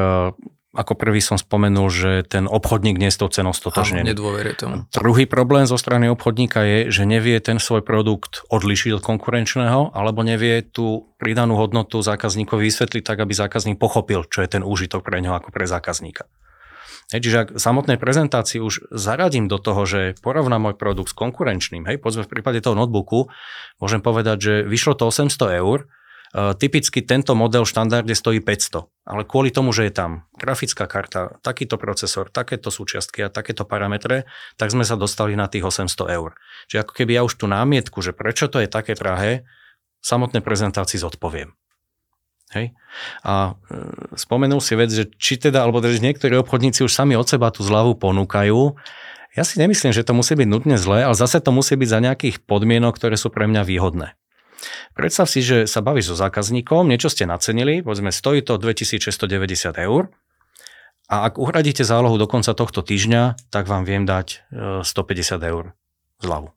[0.72, 4.08] ako prvý som spomenul, že ten obchodník nie je s tou cenou stotožnený.
[4.08, 4.16] Áno,
[4.56, 4.74] tomu.
[4.88, 10.24] Druhý problém zo strany obchodníka je, že nevie ten svoj produkt odlišiť od konkurenčného, alebo
[10.24, 15.20] nevie tú pridanú hodnotu zákazníkovi vysvetliť tak, aby zákazník pochopil, čo je ten úžitok pre
[15.20, 16.24] neho ako pre zákazníka.
[17.12, 21.84] Hej, čiže ak samotnej prezentácii už zaradím do toho, že porovnám môj produkt s konkurenčným,
[21.84, 23.28] hej, povedzme v prípade toho notebooku,
[23.76, 25.84] môžem povedať, že vyšlo to 800 eur,
[26.32, 31.36] typicky tento model v štandarde stojí 500, ale kvôli tomu, že je tam grafická karta,
[31.44, 34.24] takýto procesor, takéto súčiastky a takéto parametre,
[34.56, 36.32] tak sme sa dostali na tých 800 eur.
[36.72, 39.44] Čiže ako keby ja už tú námietku, že prečo to je také drahé,
[40.02, 41.54] v samotnej prezentácii zodpoviem.
[42.56, 42.74] Hej?
[43.22, 47.28] A e, spomenul si vec, že či teda, alebo že niektorí obchodníci už sami od
[47.28, 48.76] seba tú zľavu ponúkajú.
[49.32, 52.00] Ja si nemyslím, že to musí byť nutne zlé, ale zase to musí byť za
[52.02, 54.18] nejakých podmienok, ktoré sú pre mňa výhodné.
[54.94, 60.12] Predstav si, že sa bavíš so zákazníkom, niečo ste nacenili, povedzme stojí to 2690 eur
[61.12, 64.48] a ak uhradíte zálohu do konca tohto týždňa, tak vám viem dať
[64.86, 65.64] 150 e, eur
[66.22, 66.54] zľavu.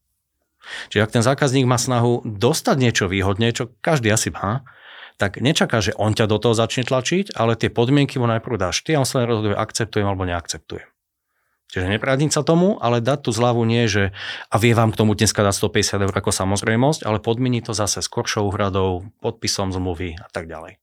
[0.89, 4.65] Čiže ak ten zákazník má snahu dostať niečo výhodne, čo každý asi má,
[5.15, 8.83] tak nečaká, že on ťa do toho začne tlačiť, ale tie podmienky mu najprv dáš
[8.83, 10.94] ty a on sa rozhoduje, akceptujem alebo neakceptujem.
[11.69, 14.13] Čiže neprádiť sa tomu, ale dať tú zľavu nie, že
[14.47, 18.05] a vie vám k tomu dneska dať 150 eur ako samozrejmosť, ale podmieni to zase
[18.05, 20.77] skoršou úhradou, podpisom zmluvy a tak ďalej.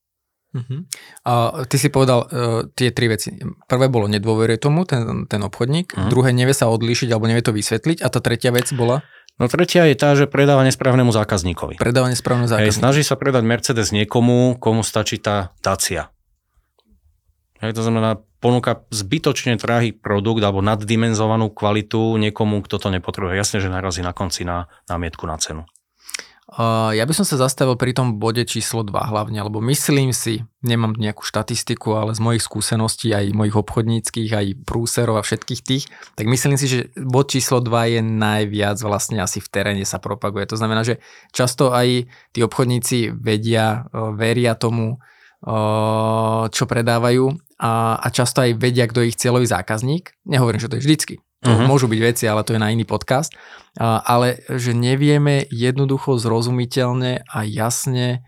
[0.53, 0.85] Uh-huh.
[1.25, 3.33] A ty si povedal uh, tie tri veci.
[3.65, 6.13] Prvé bolo nedôveruje tomu ten, ten obchodník, uh-huh.
[6.13, 9.01] druhé nevie sa odlíšiť alebo nevie to vysvetliť a tá tretia vec bola?
[9.41, 11.81] No tretia je tá, že predáva nesprávnemu zákazníkovi.
[11.81, 12.69] Predáva nesprávnemu zákazníkovi.
[12.69, 16.13] Hej, snaží sa predať Mercedes niekomu, komu stačí tá Dacia.
[17.63, 23.39] Hej, to znamená, ponúka zbytočne drahý produkt alebo naddimenzovanú kvalitu niekomu, kto to nepotrebuje.
[23.39, 25.63] Jasne, že narazí na konci na námietku na cenu.
[26.53, 30.45] Uh, ja by som sa zastavil pri tom bode číslo 2 hlavne, lebo myslím si,
[30.61, 35.89] nemám nejakú štatistiku, ale z mojich skúseností, aj mojich obchodníckých, aj prúserov a všetkých tých,
[36.13, 40.45] tak myslím si, že bod číslo 2 je najviac vlastne asi v teréne sa propaguje.
[40.53, 41.01] To znamená, že
[41.33, 45.01] často aj tí obchodníci vedia, veria tomu,
[46.53, 50.19] čo predávajú a, a často aj vedia, kto je ich cieľový zákazník.
[50.27, 51.15] Nehovorím, že to je vždycky.
[51.47, 51.67] Uh-huh.
[51.71, 53.31] Môžu byť veci, ale to je na iný podcast.
[53.79, 58.27] A, ale že nevieme jednoducho, zrozumiteľne a jasne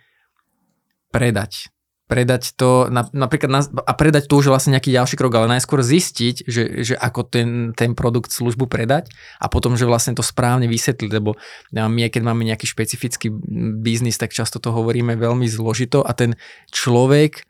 [1.10, 5.80] predať predať to, napríklad na, a predať to už vlastne nejaký ďalší krok, ale najskôr
[5.80, 9.08] zistiť, že, že ako ten, ten produkt, službu predať
[9.40, 11.40] a potom, že vlastne to správne vysvetliť, lebo
[11.72, 13.32] my, keď máme nejaký špecifický
[13.80, 16.36] biznis, tak často to hovoríme veľmi zložito a ten
[16.68, 17.48] človek,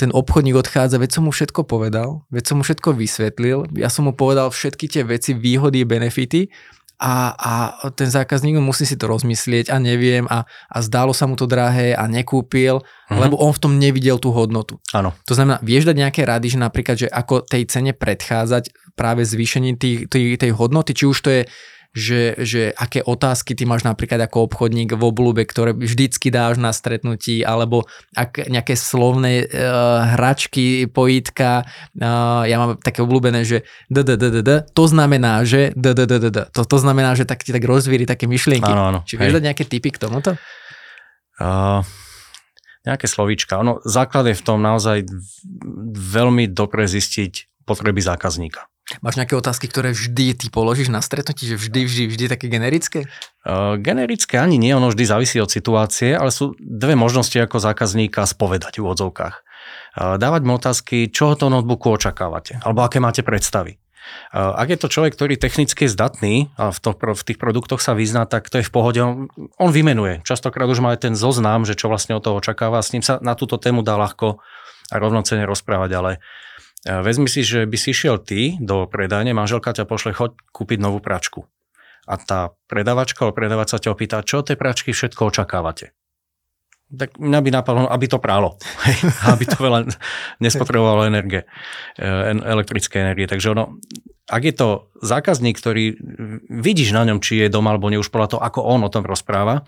[0.00, 4.08] ten obchodník odchádza, veď som mu všetko povedal, veď som mu všetko vysvetlil, ja som
[4.08, 6.48] mu povedal všetky tie veci, výhody, benefity
[6.96, 7.52] a, a
[7.92, 11.92] ten zákazník musí si to rozmyslieť a neviem a, a zdálo sa mu to drahé
[11.92, 13.20] a nekúpil, mm-hmm.
[13.20, 14.80] lebo on v tom nevidel tú hodnotu.
[14.96, 15.12] Áno.
[15.24, 19.80] To znamená, vieš dať nejaké rady, že napríklad, že ako tej cene predchádzať práve zvýšením
[19.80, 21.42] tej, tej, tej hodnoty, či už to je
[21.90, 26.70] že, že aké otázky ty máš napríklad ako obchodník v oblúbe, ktoré vždycky dáš na
[26.70, 31.66] stretnutí, alebo ak nejaké slovné uh, hračky, pojítka,
[31.98, 35.86] uh, ja mám také obľúbené, že d, d, d, d, d, to znamená, že d,
[35.90, 36.38] d, d, d, d.
[36.54, 38.70] To, to znamená, že tak ti tak rozvíri také myšlienky.
[38.70, 39.00] Áno, áno.
[39.02, 40.38] Či vieš dať nejaké typy k tomuto?
[41.42, 41.82] Uh,
[42.86, 43.58] nejaké slovíčka.
[43.58, 45.10] Ono, základ je v tom naozaj
[45.98, 48.70] veľmi dobre zistiť potreby zákazníka.
[48.98, 53.06] Máš nejaké otázky, ktoré vždy ty položíš na stretnutí, že vždy, vždy, vždy také generické?
[53.46, 58.26] Uh, generické ani nie, ono vždy závisí od situácie, ale sú dve možnosti ako zákazníka
[58.26, 59.36] spovedať v odzovkách.
[59.94, 63.78] Uh, dávať mu otázky, čo toho notebooku očakávate, alebo aké máte predstavy.
[64.34, 67.78] Uh, ak je to človek, ktorý technicky je zdatný a v, to, v tých produktoch
[67.78, 68.98] sa vyzná, tak to je v pohode.
[68.98, 70.26] On, on vymenuje.
[70.26, 72.82] Častokrát už má aj ten zoznam, že čo vlastne od toho očakáva.
[72.82, 74.42] S ním sa na túto tému dá ľahko
[74.90, 76.10] a rovnocene rozprávať, ale
[76.80, 81.04] Vezmi si, že by si šiel ty do predajne, manželka ťa pošle, choď kúpiť novú
[81.04, 81.44] pračku.
[82.08, 85.92] A tá predavačka alebo predavač sa ťa opýta, čo tej pračky všetko očakávate.
[86.90, 88.58] Tak mňa by napadlo, aby to prálo,
[89.32, 89.86] aby to veľa
[90.42, 91.46] nespotrebovalo energie,
[91.94, 93.30] e, elektrické energie.
[93.30, 93.78] Takže ono,
[94.30, 94.68] ak je to
[95.02, 95.98] zákazník, ktorý
[96.46, 99.02] vidíš na ňom, či je doma alebo nie, už podľa toho, ako on o tom
[99.02, 99.66] rozpráva,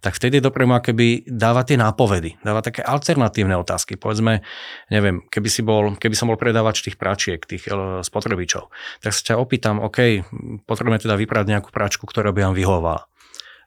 [0.00, 4.00] tak vtedy je dobre keby dáva tie nápovedy, dáva také alternatívne otázky.
[4.00, 4.40] Povedzme,
[4.88, 8.70] neviem, keby, si bol, keby som bol predávač tých pračiek, tých e, spotrebičov,
[9.02, 10.26] tak sa ťa opýtam, OK,
[10.66, 13.06] potrebujeme teda vyprať nejakú pračku, ktorá by vám vyhovala.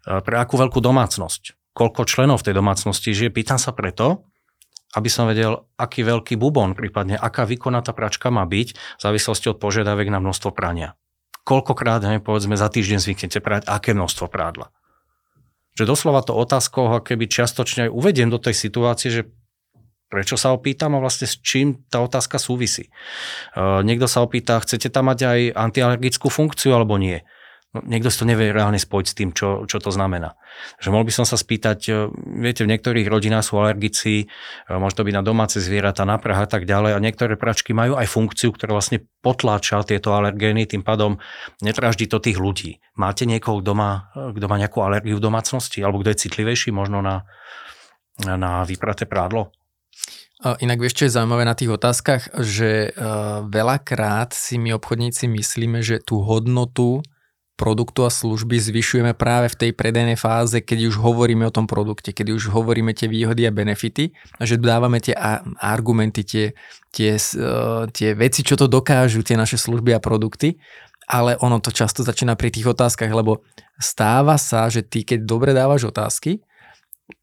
[0.03, 1.62] Pre akú veľkú domácnosť?
[1.73, 4.25] Koľko členov v tej domácnosti žije, pýtam sa preto,
[4.93, 9.49] aby som vedel, aký veľký bubon, prípadne aká výkonná tá pračka má byť, v závislosti
[9.49, 10.93] od požiadavek na množstvo prania.
[11.43, 14.69] Koľkokrát, ne, povedzme, za týždeň zvyknete prať, aké množstvo prádla.
[15.73, 19.21] Že doslova to otázkou, keby čiastočne aj uvediem do tej situácie, že
[20.13, 22.93] prečo sa opýtam a vlastne s čím tá otázka súvisí.
[23.57, 27.25] Uh, niekto sa opýta, chcete tam mať aj antialergickú funkciu alebo nie?
[27.73, 30.37] No, niekto si to nevie reálne spojiť s tým, čo, čo to znamená.
[30.77, 32.05] Že mohol by som sa spýtať, e,
[32.37, 36.37] viete, v niektorých rodinách sú alergici, e, môže to byť na domáce zvieratá, na prah
[36.37, 40.85] a tak ďalej a niektoré pračky majú aj funkciu, ktorá vlastne potláča tieto alergény, tým
[40.85, 41.17] pádom
[41.65, 42.77] netraždí to tých ľudí.
[42.93, 47.01] Máte niekoho doma, e, kto má nejakú alergiu v domácnosti alebo kto je citlivejší možno
[47.01, 47.25] na,
[48.21, 49.49] na vypraté prádlo?
[50.43, 52.91] Inak vieš, čo je zaujímavé na tých otázkach, že
[53.47, 56.99] veľakrát si my obchodníci myslíme, že tú hodnotu
[57.53, 62.09] produktu a služby zvyšujeme práve v tej predajnej fáze, keď už hovoríme o tom produkte,
[62.09, 64.09] keď už hovoríme tie výhody a benefity,
[64.41, 65.13] a že dávame tie
[65.61, 66.45] argumenty, tie,
[66.89, 70.57] tie, uh, tie veci, čo to dokážu, tie naše služby a produkty,
[71.05, 73.45] ale ono to často začína pri tých otázkach, lebo
[73.77, 76.41] stáva sa, že ty keď dobre dávaš otázky,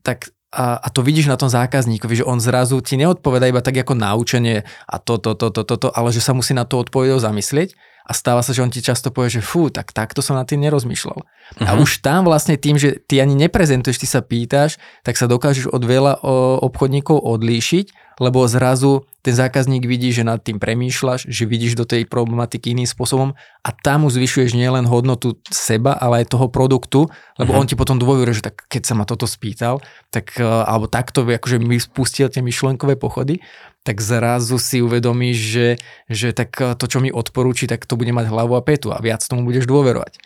[0.06, 3.78] tak a, a to vidíš na tom zákazníkovi, že on zrazu ti neodpoveda iba tak
[3.86, 7.74] ako naučenie a toto, toto, toto, to, ale že sa musí na to odpovedou zamyslieť
[8.10, 10.58] a stáva sa, že on ti často povie, že fú, tak takto som nad tým
[10.66, 11.22] nerozmýšľal.
[11.22, 11.62] Uh-huh.
[11.62, 11.86] A mhm.
[11.86, 15.82] už tam vlastne tým, že ty ani neprezentuješ, ty sa pýtaš, tak sa dokážeš od
[15.86, 16.26] veľa
[16.66, 22.04] obchodníkov odlíšiť, lebo zrazu ten zákazník vidí, že nad tým premýšľaš, že vidíš do tej
[22.04, 23.32] problematiky iným spôsobom
[23.64, 27.08] a tam mu zvyšuješ nielen hodnotu seba, ale aj toho produktu,
[27.40, 27.64] lebo uh-huh.
[27.64, 29.80] on ti potom dôveruje, že tak keď sa ma toto spýtal,
[30.12, 33.40] tak, e, alebo takto akože mi spustil tie myšlenkové pochody,
[33.80, 35.68] tak zrazu si uvedomíš, že,
[36.08, 39.00] že tak eh, to, čo mi odporúči, tak to bude mať hlavu a petu a
[39.00, 40.20] viac tomu budeš dôverovať.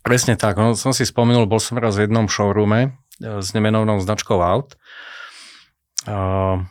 [0.00, 0.56] Presne tak.
[0.56, 4.78] No, som si spomenul, bol som raz v jednom showroome eh, s nemenovnou značkou aut.
[6.08, 6.64] Uh,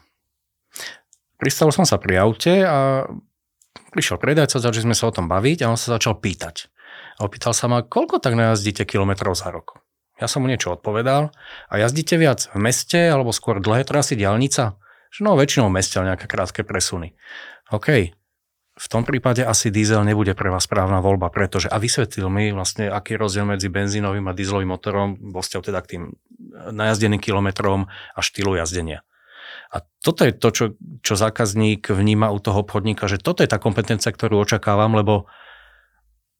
[1.39, 3.08] pristavil som sa pri aute a
[3.95, 6.69] prišiel predajca, začali sme sa o tom baviť a on sa začal pýtať.
[7.19, 9.80] A opýtal sa ma, koľko tak najazdíte kilometrov za rok?
[10.19, 11.32] Ja som mu niečo odpovedal.
[11.71, 14.75] A jazdíte viac v meste alebo skôr dlhé trasy, diálnica?
[15.15, 17.15] Že no väčšinou v meste, ale nejaké krátke presuny.
[17.71, 18.12] OK,
[18.80, 22.88] v tom prípade asi diesel nebude pre vás správna voľba, pretože a vysvetlil mi vlastne,
[22.88, 26.04] aký je rozdiel medzi benzínovým a dieselovým motorom vo teda k tým
[26.71, 29.04] najazdeným kilometrom a štýlu jazdenia.
[29.69, 30.65] A toto je to, čo,
[31.05, 35.29] čo zákazník vníma u toho obchodníka, že toto je tá kompetencia, ktorú očakávam, lebo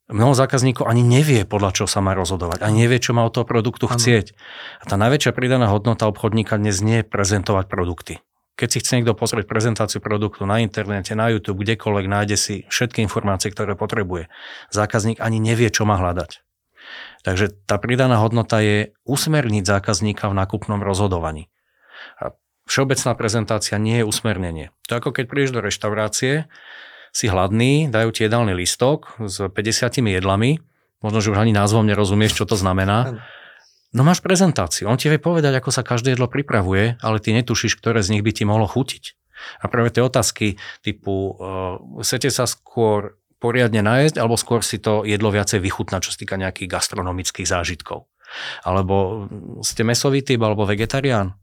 [0.10, 3.46] mnoho zákazníkov ani nevie, podľa čo sa má rozhodovať, ani nevie, čo má od toho
[3.46, 4.34] produktu chcieť.
[4.82, 8.18] A tá najväčšia pridaná hodnota obchodníka dnes nie je prezentovať produkty.
[8.58, 13.00] Keď si chce niekto pozrieť prezentáciu produktu na internete, na YouTube, kdekoľvek, nájde si všetky
[13.06, 14.28] informácie, ktoré potrebuje.
[14.74, 16.44] Zákazník ani nevie, čo má hľadať.
[17.24, 21.48] Takže tá pridaná hodnota je usmerniť zákazníka v nákupnom rozhodovaní.
[22.20, 22.36] A
[22.70, 24.70] všeobecná prezentácia nie je usmernenie.
[24.88, 26.46] To ako keď prídeš do reštaurácie,
[27.10, 30.62] si hladný, dajú ti jedálny listok s 50 jedlami,
[31.02, 33.26] možno, že už ani názvom nerozumieš, čo to znamená.
[33.90, 37.82] No máš prezentáciu, on ti vie povedať, ako sa každé jedlo pripravuje, ale ty netušíš,
[37.82, 39.18] ktoré z nich by ti mohlo chutiť.
[39.64, 45.08] A práve tie otázky typu, uh, chcete sa skôr poriadne najesť, alebo skôr si to
[45.08, 48.06] jedlo viacej vychutnať, čo sa týka nejakých gastronomických zážitkov.
[48.62, 49.26] Alebo
[49.66, 51.34] ste mesový typ, alebo vegetarián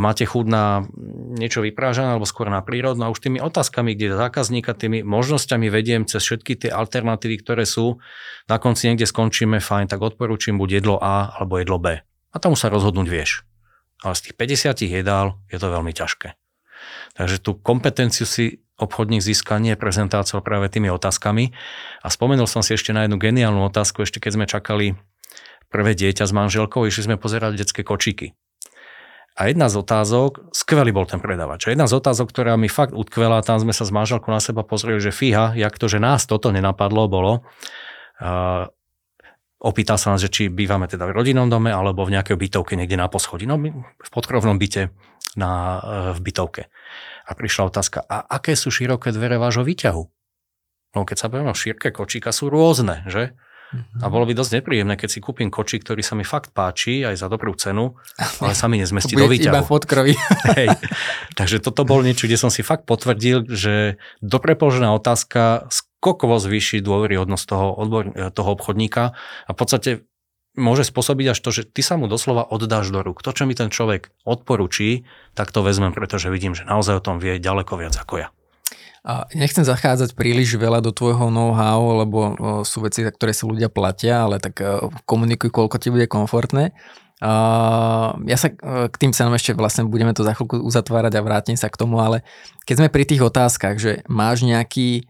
[0.00, 0.88] máte chuť na
[1.36, 6.08] niečo vyprážané alebo skôr na prírodnú a už tými otázkami, kde zákazníka, tými možnosťami vediem
[6.08, 8.00] cez všetky tie alternatívy, ktoré sú,
[8.48, 12.00] na konci niekde skončíme, fajn, tak odporúčam buď jedlo A alebo jedlo B.
[12.32, 13.44] A tam sa rozhodnúť vieš.
[14.00, 14.34] Ale z tých
[14.80, 16.34] 50 jedál je to veľmi ťažké.
[17.14, 21.54] Takže tú kompetenciu si obchodník získa nie prezentáciou práve tými otázkami.
[22.02, 24.86] A spomenul som si ešte na jednu geniálnu otázku, ešte keď sme čakali
[25.70, 28.34] prvé dieťa s manželkou, išli sme pozerať detské kočíky.
[29.32, 31.72] A jedna z otázok, skvelý bol ten predávač.
[31.72, 35.00] Jedna z otázok, ktorá mi fakt utkvela, tam sme sa s manželkou na seba pozreli,
[35.00, 37.40] že fíha, jak to, že nás toto nenapadlo, bolo.
[38.20, 38.68] Uh,
[39.62, 42.98] opýtal sa nás, že či bývame teda v rodinnom dome alebo v nejakej bytovke niekde
[42.98, 43.48] na poschodí.
[43.48, 44.92] No v podkrovnom byte
[45.38, 45.80] na,
[46.12, 46.68] v bytovke.
[47.24, 50.02] A prišla otázka, a aké sú široké dvere vášho výťahu?
[50.92, 53.32] No keď sa bavíme šírke kočíka, sú rôzne, že?
[54.00, 57.16] A bolo by dosť nepríjemné, keď si kúpim kočík, ktorý sa mi fakt páči, aj
[57.16, 57.96] za dobrú cenu,
[58.40, 59.52] ale sa mi nezmestí do výťahu.
[59.52, 60.14] iba podkroví.
[60.58, 60.76] Hej.
[61.34, 66.84] Takže toto bol niečo, kde som si fakt potvrdil, že dobre položená otázka skokovo zvýši
[66.84, 69.16] dôveryhodnosť toho, odbor, toho obchodníka
[69.48, 69.90] a v podstate
[70.52, 73.24] môže spôsobiť až to, že ty sa mu doslova oddáš do rúk.
[73.24, 77.16] To, čo mi ten človek odporučí, tak to vezmem, pretože vidím, že naozaj o tom
[77.16, 78.28] vie ďaleko viac ako ja.
[79.02, 82.18] A nechcem zachádzať príliš veľa do tvojho know-how, lebo
[82.62, 84.62] sú veci, za ktoré sa ľudia platia, ale tak
[85.10, 86.70] komunikuj, koľko ti bude komfortné.
[87.22, 88.50] Ja sa
[88.90, 91.98] k tým cenám ešte vlastne budeme to za chvíľku uzatvárať a vrátim sa k tomu,
[91.98, 92.26] ale
[92.62, 95.06] keď sme pri tých otázkach, že máš nejaký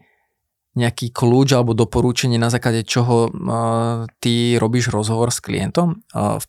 [0.73, 6.01] nejaký kľúč alebo doporučenie, na základe čoho uh, ty robíš rozhovor s klientom?
[6.09, 6.41] Uh,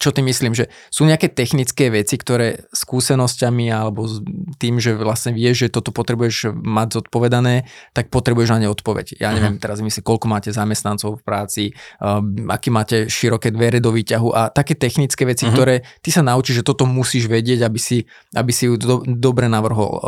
[0.00, 4.08] čo ty myslím, že sú nejaké technické veci, ktoré skúsenosťami alebo
[4.56, 9.20] tým, že vlastne vieš, že toto potrebuješ mať zodpovedané, tak potrebuješ na ne odpoveď.
[9.20, 9.64] Ja neviem, uh-huh.
[9.68, 11.64] teraz myslím, koľko máte zamestnancov v práci,
[12.00, 15.52] uh, aký máte široké dvere do výťahu a také technické veci, uh-huh.
[15.52, 19.90] ktoré ty sa naučíš, že toto musíš vedieť, aby si, aby si do, dobre navrhol
[19.92, 20.00] uh,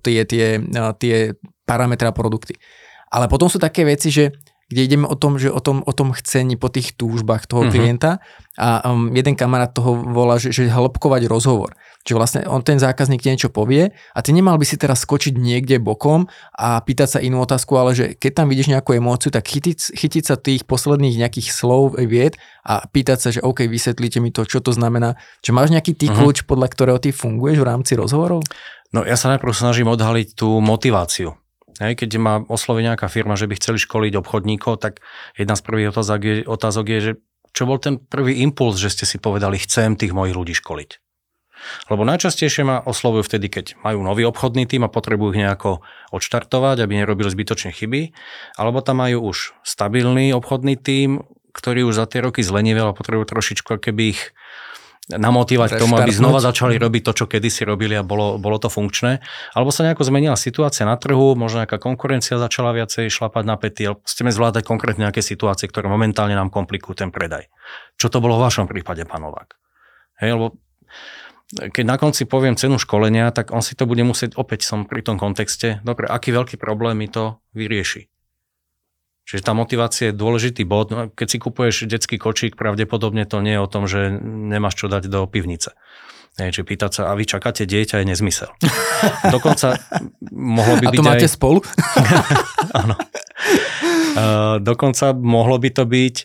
[0.00, 1.36] tie, tie, uh, tie
[1.68, 2.56] parametre a produkty.
[3.10, 4.30] Ale potom sú také veci, že
[4.70, 7.74] kde ideme o tom, že o tom, o tom chcení po tých túžbách toho uh-huh.
[7.74, 8.22] klienta
[8.54, 11.74] a um, jeden kamarát toho volá, že, že hĺbkovať rozhovor.
[12.06, 15.36] Čiže vlastne on ten zákazník ti niečo povie a ty nemal by si teraz skočiť
[15.36, 19.44] niekde bokom a pýtať sa inú otázku, ale že keď tam vidíš nejakú emóciu, tak
[19.50, 24.30] chytiť, chytiť sa tých posledných nejakých slov, vied a pýtať sa, že OK, vysvetlíte mi
[24.30, 25.18] to, čo to znamená.
[25.42, 26.24] Čiže máš nejaký ty uh-huh.
[26.24, 28.46] kľúč, podľa ktorého ty funguješ v rámci rozhovorov?
[28.94, 31.39] No ja sa najprv snažím odhaliť tú motiváciu
[31.80, 35.00] Hej, keď ma osloví nejaká firma, že by chceli školiť obchodníkov, tak
[35.32, 37.12] jedna z prvých otázok je, otázok je, že
[37.56, 40.90] čo bol ten prvý impuls, že ste si povedali, chcem tých mojich ľudí školiť.
[41.92, 46.84] Lebo najčastejšie ma oslovujú vtedy, keď majú nový obchodný tým a potrebujú ich nejako odštartovať,
[46.84, 48.16] aby nerobili zbytočné chyby,
[48.56, 53.28] alebo tam majú už stabilný obchodný tím, ktorý už za tie roky zlenivel a potrebujú
[53.28, 54.32] trošičku keby ich
[55.10, 58.70] namotivovať k tomu, aby znova začali robiť to, čo kedysi robili a bolo, bolo to
[58.70, 59.18] funkčné.
[59.56, 63.82] Alebo sa nejako zmenila situácia na trhu, možno nejaká konkurencia začala viacej šlapať na pety,
[63.90, 67.50] alebo chceme zvládať konkrétne nejaké situácie, ktoré momentálne nám komplikujú ten predaj.
[67.98, 69.58] Čo to bolo v vašom prípade, pán Novák?
[70.22, 70.46] Hej, lebo
[71.50, 75.02] keď na konci poviem cenu školenia, tak on si to bude musieť, opäť som pri
[75.02, 78.06] tom kontexte, dobre, aký veľký problém mi to vyrieši.
[79.30, 80.90] Čiže tá motivácia je dôležitý bod.
[80.90, 84.90] No, keď si kupuješ detský kočík, pravdepodobne to nie je o tom, že nemáš čo
[84.90, 85.78] dať do pivnice.
[86.34, 88.50] Nie, či pýtať sa, a vy čakáte dieťa, je nezmysel.
[89.34, 89.78] Dokonca
[90.34, 91.34] mohlo by a byť to máte aj...
[91.38, 91.62] spolu?
[92.82, 92.98] Áno.
[94.10, 96.16] Uh, dokonca mohlo by to byť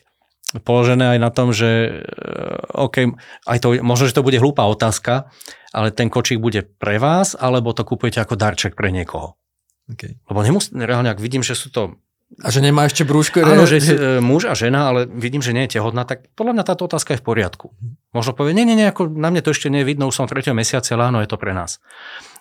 [0.66, 3.14] položené aj na tom, že uh, OK,
[3.46, 5.30] aj to, možno, že to bude hlúpa otázka,
[5.70, 9.38] ale ten kočík bude pre vás, alebo to kupujete ako darček pre niekoho.
[9.86, 10.18] Okay.
[10.26, 12.02] Lebo nemus- reálne, ak vidím, že sú to
[12.42, 13.38] a že nemá ešte brúško?
[13.46, 16.64] Áno, že e, muž a žena, ale vidím, že nie je tehotná, tak podľa mňa
[16.66, 17.70] táto otázka je v poriadku.
[18.10, 20.26] Možno povie, nie, nie, nie, ako na mne to ešte nie je vidno, už som
[20.26, 20.50] v 3.
[20.50, 21.78] mesiaci, ale áno, je to pre nás.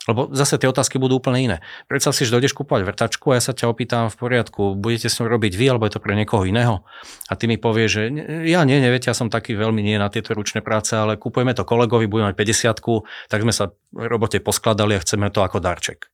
[0.09, 1.57] Lebo zase tie otázky budú úplne iné.
[1.85, 5.21] Predstav si, že dojdeš kúpať vrtačku a ja sa ťa opýtam v poriadku, budete s
[5.21, 6.81] ňou robiť vy, alebo je to pre niekoho iného.
[7.29, 8.03] A ty mi povieš, že
[8.49, 11.61] ja nie, neviete, ja som taký veľmi nie na tieto ručné práce, ale kúpujeme to
[11.61, 16.09] kolegovi, budeme mať 50 tak sme sa v robote poskladali a chceme to ako darček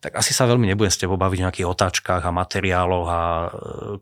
[0.00, 3.48] tak asi sa veľmi nebudem s tebou baviť o nejakých otáčkach a materiáloch a e,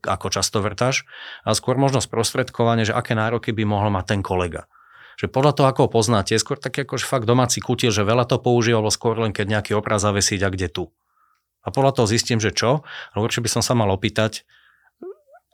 [0.05, 1.05] ako často vrtáš,
[1.43, 4.71] a skôr možno sprostredkovanie, že aké nároky by mohol mať ten kolega.
[5.19, 8.39] Že podľa toho, ako ho poznáte, skôr taký akože fakt domáci kutil, že veľa to
[8.39, 10.85] používal, alebo skôr len keď nejaký obraz zavesiť a kde tu.
[11.67, 14.47] A podľa toho zistím, že čo, ale určite by som sa mal opýtať,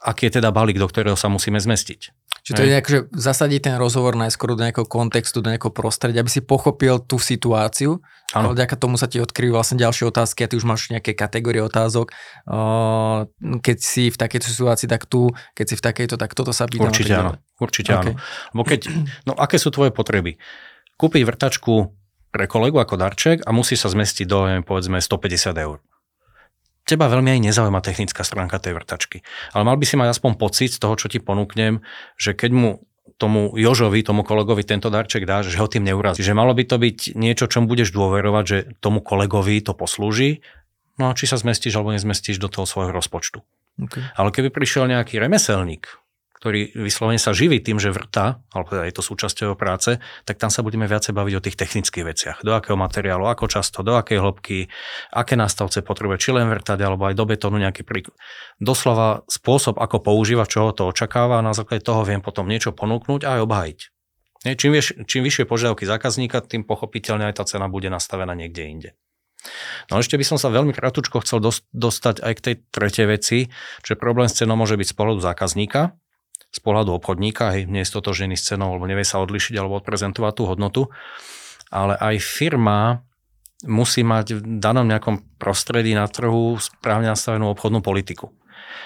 [0.05, 2.24] aký je teda balík, do ktorého sa musíme zmestiť.
[2.45, 6.21] Čiže to je nejak, že zasadiť ten rozhovor najskôr do nejakého kontextu, do nejakého prostredia,
[6.21, 8.05] aby si pochopil tú situáciu.
[8.37, 8.53] Ano.
[8.53, 12.13] Vďaka tomu sa ti odkryjú vlastne ďalšie otázky a ty už máš nejaké kategórie otázok.
[13.41, 16.93] Keď si v takejto situácii, tak tu, keď si v takejto, tak toto sa pýtam.
[16.93, 17.33] Určite áno.
[17.57, 18.13] Určite okay.
[18.13, 18.21] áno.
[18.53, 18.81] Lebo keď,
[19.25, 20.37] no aké sú tvoje potreby?
[21.01, 21.97] Kúpiť vrtačku
[22.29, 25.81] pre kolegu ako darček a musí sa zmestiť do, povedzme, 150 eur
[26.85, 29.25] teba veľmi aj nezaujíma technická stránka tej vrtačky.
[29.57, 31.81] Ale mal by si mať aspoň pocit z toho, čo ti ponúknem,
[32.21, 32.71] že keď mu
[33.17, 36.21] tomu Jožovi, tomu kolegovi tento darček dáš, že ho tým neurazí.
[36.21, 40.43] Že malo by to byť niečo, čom budeš dôverovať, že tomu kolegovi to poslúži,
[40.99, 43.41] no a či sa zmestíš alebo nezmestíš do toho svojho rozpočtu.
[43.75, 44.03] Okay.
[44.15, 45.91] Ale keby prišiel nejaký remeselník,
[46.45, 49.97] ktorý vyslovene sa živí tým, že vrta, alebo teda je to súčasťou práce,
[50.29, 52.37] tak tam sa budeme viacej baviť o tých technických veciach.
[52.45, 54.69] Do akého materiálu, ako často, do akej hĺbky,
[55.17, 58.13] aké nastavce potrebuje, či len vrtať, alebo aj do betónu nejaký príklad.
[58.61, 63.25] Doslova spôsob, ako používať, čo to očakáva a na základe toho viem potom niečo ponúknuť
[63.25, 63.79] a aj obhajiť.
[64.45, 68.91] Čím, vieš, čím vyššie požiadavky zákazníka, tým pochopiteľne aj tá cena bude nastavená niekde inde.
[69.93, 71.41] No ešte by som sa veľmi kratučko chcel
[71.73, 73.39] dostať aj k tej tretej veci,
[73.85, 75.97] že problém s cenou môže byť z pohľadu zákazníka,
[76.55, 80.33] z pohľadu obchodníka, hej, nie je stotožený s cenou, alebo nevie sa odlišiť alebo odprezentovať
[80.39, 80.83] tú hodnotu,
[81.75, 83.03] ale aj firma
[83.67, 88.31] musí mať v danom nejakom prostredí na trhu správne nastavenú obchodnú politiku.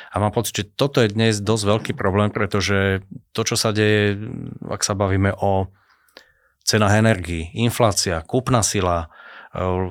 [0.09, 3.05] A mám pocit, že toto je dnes dosť veľký problém, pretože
[3.37, 4.17] to, čo sa deje,
[4.65, 5.69] ak sa bavíme o
[6.65, 9.13] cenách energii, inflácia, kúpna sila,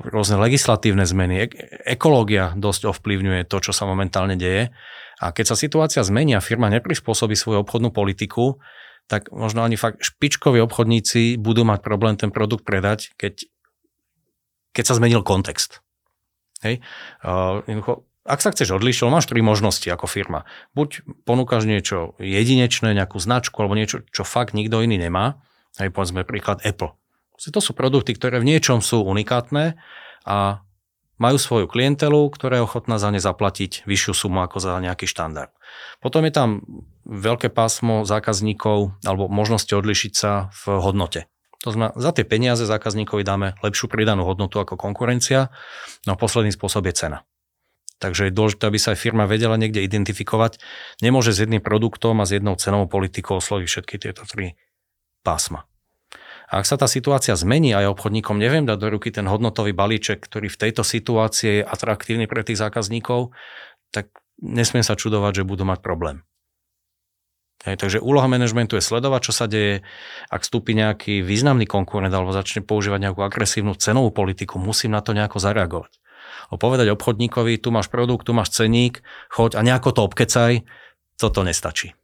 [0.06, 1.50] rôzne legislatívne zmeny,
[1.82, 4.70] ekológia dosť ovplyvňuje to, čo sa momentálne deje.
[5.18, 8.62] A keď sa situácia zmení a firma neprispôsobí svoju obchodnú politiku,
[9.08, 13.48] tak možno ani fakt špičkoví obchodníci budú mať problém ten produkt predať, keď,
[14.76, 15.80] keď sa zmenil kontext.
[16.60, 16.84] Hej?
[17.24, 17.64] Uh,
[18.28, 20.44] ak sa chceš odlišiť, máš tri možnosti ako firma.
[20.76, 25.40] Buď ponúkaš niečo jedinečné, nejakú značku alebo niečo, čo fakt nikto iný nemá.
[25.80, 26.92] Hej, povedzme príklad Apple.
[27.38, 29.80] To sú produkty, ktoré v niečom sú unikátne
[30.28, 30.60] a
[31.18, 35.50] majú svoju klientelu, ktorá je ochotná za ne zaplatiť vyššiu sumu ako za nejaký štandard.
[35.98, 36.48] Potom je tam
[37.04, 41.26] veľké pásmo zákazníkov alebo možnosti odlišiť sa v hodnote.
[41.66, 45.50] To znamená, za tie peniaze zákazníkovi dáme lepšiu pridanú hodnotu ako konkurencia,
[46.06, 47.18] no a posledný spôsob je cena.
[47.98, 50.62] Takže je dôležité, aby sa aj firma vedela niekde identifikovať.
[51.02, 54.54] Nemôže s jedným produktom a s jednou cenovou politikou osloviť všetky tieto tri
[55.26, 55.66] pásma.
[56.48, 59.76] A ak sa tá situácia zmení a ja obchodníkom neviem dať do ruky ten hodnotový
[59.76, 63.36] balíček, ktorý v tejto situácii je atraktívny pre tých zákazníkov,
[63.92, 64.08] tak
[64.40, 66.24] nesmiem sa čudovať, že budú mať problém.
[67.66, 69.82] Hej, takže úloha manažmentu je sledovať, čo sa deje.
[70.30, 75.10] Ak vstúpi nejaký významný konkurent alebo začne používať nejakú agresívnu cenovú politiku, musím na to
[75.10, 75.98] nejako zareagovať.
[76.48, 80.62] O povedať obchodníkovi, tu máš produkt, tu máš ceník, choď a nejako to obkecaj,
[81.18, 81.98] toto nestačí.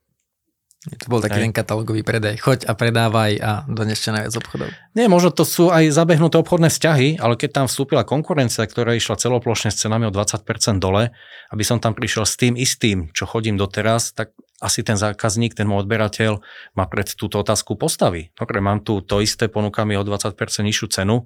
[0.84, 1.44] To bol taký aj.
[1.48, 2.36] ten katalógový predaj.
[2.44, 4.68] Choď a predávaj a doneste najviac obchodov.
[4.92, 9.16] Nie, možno to sú aj zabehnuté obchodné vzťahy, ale keď tam vstúpila konkurencia, ktorá išla
[9.16, 10.44] celoplošne s cenami o 20%
[10.76, 11.16] dole,
[11.48, 15.64] aby som tam prišiel s tým istým, čo chodím doteraz, tak asi ten zákazník, ten
[15.64, 16.44] môj odberateľ
[16.76, 18.28] ma pred túto otázku postaví.
[18.36, 21.24] Dobre, mám tu to isté, ponúka mi o 20% nižšiu cenu,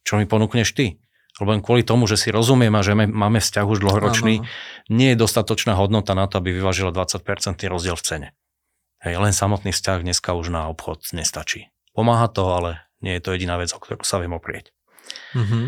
[0.00, 0.96] čo mi ponúkneš ty?
[1.38, 4.48] Lebo len kvôli tomu, že si rozumiem a že máme vzťah už dlhoročný, ano.
[4.90, 7.20] nie je dostatočná hodnota na to, aby vyvážila 20%
[7.68, 8.28] rozdiel v cene.
[8.98, 11.70] Hej, len samotný vzťah dneska už na obchod nestačí.
[11.94, 14.74] Pomáha to, ale nie je to jediná vec, o ktorú sa viem oprieť.
[15.38, 15.66] Mm-hmm.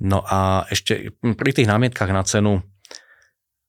[0.00, 2.62] No a ešte pri tých námietkach na cenu,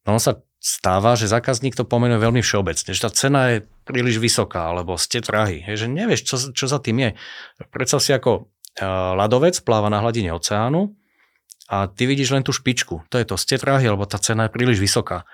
[0.06, 4.22] no on sa stáva, že zákazník to pomenuje veľmi všeobecne, že tá cena je príliš
[4.22, 7.10] vysoká, alebo ste drahí, hej, že nevieš, čo, čo za tým je.
[7.74, 10.94] Predstav si ako uh, ľadovec pláva na hladine oceánu
[11.66, 14.54] a ty vidíš len tú špičku, to je to, ste drahí, alebo tá cena je
[14.54, 15.26] príliš vysoká.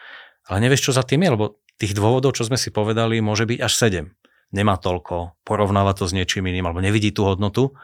[0.48, 3.60] Ale nevieš, čo za tým je, lebo tých dôvodov, čo sme si povedali, môže byť
[3.62, 4.10] až 7.
[4.56, 7.76] Nemá toľko, porovnáva to s niečím iným, alebo nevidí tú hodnotu.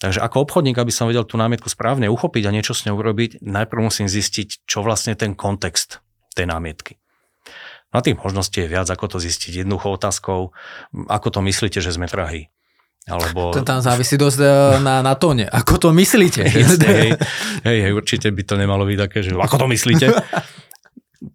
[0.00, 3.44] Takže ako obchodník, aby som vedel tú námietku správne uchopiť a niečo s ňou urobiť,
[3.44, 6.02] najprv musím zistiť, čo vlastne ten kontext
[6.34, 6.98] tej námietky.
[7.90, 10.54] Na tých možností je viac, ako to zistiť jednoduchou otázkou,
[11.10, 12.50] ako to myslíte, že sme drahí.
[13.10, 13.50] Alebo...
[13.50, 14.46] To tam závisí dosť e,
[14.84, 15.48] na, na tóne.
[15.50, 16.46] Ako to myslíte?
[16.46, 17.10] hej,
[17.66, 20.06] hej, hej, určite by to nemalo byť také, že ako to myslíte?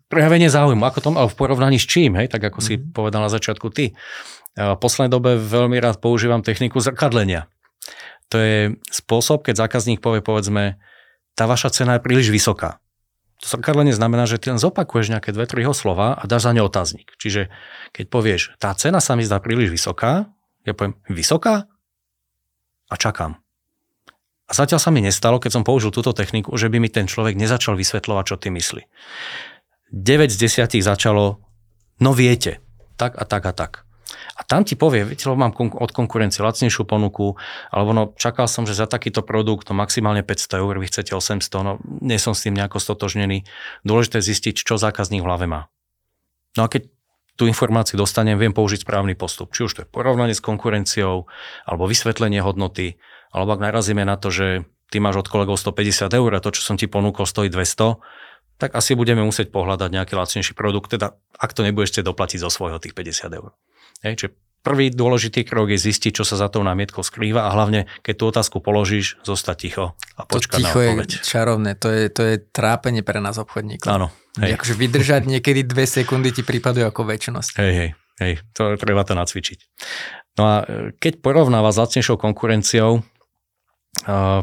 [0.10, 2.78] Prejavenie záujmu, ako tom, ale v porovnaní s čím, hej, tak ako mm-hmm.
[2.78, 2.94] si mhm.
[2.94, 3.94] povedal na začiatku ty.
[4.56, 7.52] V poslednej dobe veľmi rád používam techniku zrkadlenia.
[8.32, 10.80] To je spôsob, keď zákazník povie, povedzme,
[11.36, 12.80] tá vaša cena je príliš vysoká.
[13.44, 16.56] To zrkadlenie znamená, že ty len zopakuješ nejaké dve, tri jeho slova a dáš za
[16.56, 17.12] ne otáznik.
[17.20, 17.52] Čiže
[17.92, 20.32] keď povieš, tá cena sa mi zdá príliš vysoká,
[20.64, 21.68] ja poviem, vysoká?
[22.88, 23.38] A čakám.
[24.46, 27.34] A zatiaľ sa mi nestalo, keď som použil túto techniku, že by mi ten človek
[27.34, 28.84] nezačal vysvetľovať, čo ty myslí.
[29.92, 31.42] 9 z 10 začalo,
[32.02, 32.64] no viete,
[32.98, 33.86] tak a tak a tak.
[34.36, 37.40] A tam ti povie, viete, lebo mám od konkurencie lacnejšiu ponuku,
[37.72, 41.66] alebo no čakal som, že za takýto produkt no maximálne 500 eur, vy chcete 800,
[41.66, 43.48] no nie som s tým nejako stotožnený.
[43.88, 45.72] Dôležité zistiť, čo zákazník v hlave má.
[46.60, 46.92] No a keď
[47.36, 49.52] tú informáciu dostanem, viem použiť správny postup.
[49.52, 51.28] Či už to je porovnanie s konkurenciou,
[51.68, 52.96] alebo vysvetlenie hodnoty,
[53.36, 56.64] alebo ak narazíme na to, že ty máš od kolegov 150 eur a to, čo
[56.64, 58.00] som ti ponúkol, stojí 200,
[58.56, 62.50] tak asi budeme musieť pohľadať nejaký lacnejší produkt, teda ak to nebudeš chcieť doplatiť zo
[62.52, 63.52] svojho tých 50 eur.
[64.04, 64.32] Hej, čiže
[64.66, 68.24] prvý dôležitý krok je zistiť, čo sa za tou námietkou skrýva a hlavne, keď tú
[68.34, 69.86] otázku položíš, zostať ticho
[70.18, 71.10] a počkať na odpoveď.
[71.14, 73.86] je čarovné, to je, to je trápenie pre nás obchodníkov.
[73.86, 74.10] Áno.
[74.42, 74.58] Hej.
[74.58, 77.62] Akože vydržať niekedy dve sekundy ti prípadujú ako väčšnosť.
[77.62, 79.60] Hej, hej, hej, to treba to nacvičiť.
[80.36, 83.02] No a e, keď porovnáva s lacnejšou konkurenciou, e,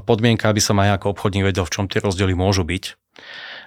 [0.06, 2.84] podmienka, aby som aj ako obchodník vedel, v čom tie rozdiely môžu byť,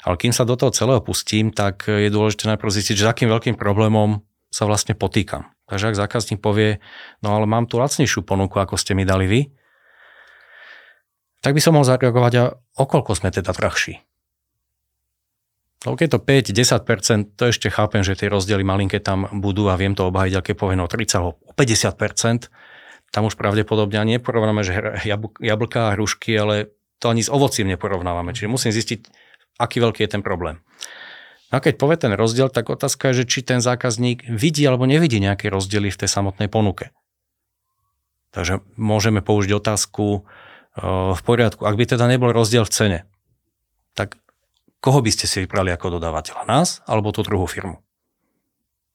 [0.05, 3.29] ale kým sa do toho celého pustím, tak je dôležité najprv zistiť, že s akým
[3.33, 4.21] veľkým problémom
[4.53, 5.49] sa vlastne potýkam.
[5.65, 6.77] Takže ak zákazník povie,
[7.25, 9.41] no ale mám tu lacnejšiu ponuku, ako ste mi dali vy,
[11.41, 12.43] tak by som mohol zareagovať, a
[12.77, 14.05] okolko sme teda drahší.
[15.85, 19.93] No keď to 5-10%, to ešte chápem, že tie rozdiely malinké tam budú a viem
[19.93, 22.49] to obhajiť, aké poviem o 30 alebo 50%,
[23.13, 24.73] tam už pravdepodobne ani neporovnáme, že
[25.37, 28.33] jablka a hrušky, ale to ani s ovocím neporovnávame.
[28.33, 28.99] Čiže musím zistiť,
[29.59, 30.59] aký veľký je ten problém.
[31.53, 34.89] No a keď povie ten rozdiel, tak otázka je, že či ten zákazník vidí alebo
[34.89, 36.91] nevidí nejaké rozdiely v tej samotnej ponuke.
[38.35, 40.27] Takže môžeme použiť otázku
[41.15, 41.63] v poriadku.
[41.63, 42.99] Ak by teda nebol rozdiel v cene,
[43.95, 44.19] tak
[44.83, 46.43] koho by ste si vybrali ako dodávateľa?
[46.43, 47.79] Nás alebo tú druhú firmu?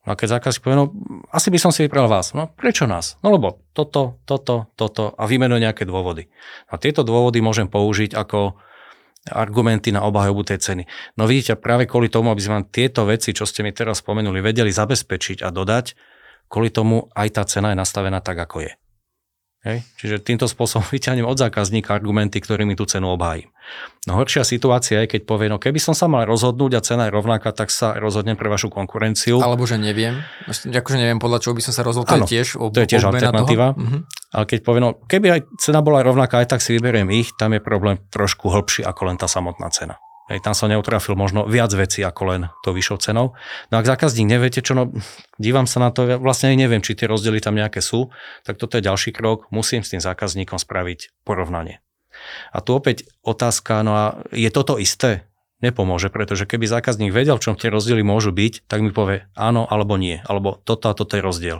[0.04, 0.92] A keď zákazník povie, no
[1.32, 2.32] asi by som si vybral vás.
[2.36, 3.16] No prečo nás?
[3.24, 6.28] No lebo toto, toto, toto a vymenuje nejaké dôvody.
[6.68, 8.60] A tieto dôvody môžem použiť ako
[9.28, 10.82] argumenty na obhajobu tej ceny.
[11.20, 14.40] No vidíte, práve kvôli tomu, aby sme vám tieto veci, čo ste mi teraz spomenuli,
[14.40, 15.92] vedeli zabezpečiť a dodať,
[16.48, 18.72] kvôli tomu aj tá cena je nastavená tak, ako je.
[19.60, 19.84] Hej?
[20.00, 23.52] Čiže týmto spôsobom vyťahnem od zákazníka argumenty, ktorými tú cenu obhájim.
[24.08, 27.12] No horšia situácia je, keď povie, no keby som sa mal rozhodnúť a cena je
[27.12, 29.44] rovnaká, tak sa rozhodnem pre vašu konkurenciu.
[29.44, 30.24] Alebo že neviem.
[30.48, 32.08] Akože neviem, podľa čoho by som sa rozhodol.
[32.08, 33.76] To je tiež, ob, to je tiež alternatíva.
[33.76, 34.00] Uh-huh.
[34.30, 37.54] Ale keď povie, no keby aj cena bola rovnaká, aj tak si vyberiem ich, tam
[37.54, 39.98] je problém trošku hĺbší ako len tá samotná cena.
[40.30, 43.34] Hej, tam som neutrafil možno viac veci ako len to vyššou cenou.
[43.74, 44.94] No ak zákazník neviete čo, no
[45.42, 48.14] dívam sa na to, ja vlastne aj neviem, či tie rozdiely tam nejaké sú,
[48.46, 51.82] tak toto je ďalší krok, musím s tým zákazníkom spraviť porovnanie.
[52.54, 55.29] A tu opäť otázka, no a je toto isté?
[55.60, 59.68] Nepomôže, pretože keby zákazník vedel, v čom tie rozdiely môžu byť, tak mi povie áno
[59.68, 61.58] alebo nie, alebo toto a toto je rozdiel.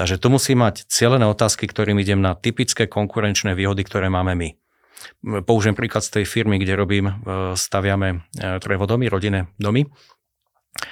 [0.00, 4.48] Takže tu musí mať cieľené otázky, ktorým idem na typické konkurenčné výhody, ktoré máme my.
[5.44, 7.14] Použijem príklad z tej firmy, kde robím, e,
[7.52, 8.24] staviame
[8.64, 9.84] trevodomy, rodinné domy.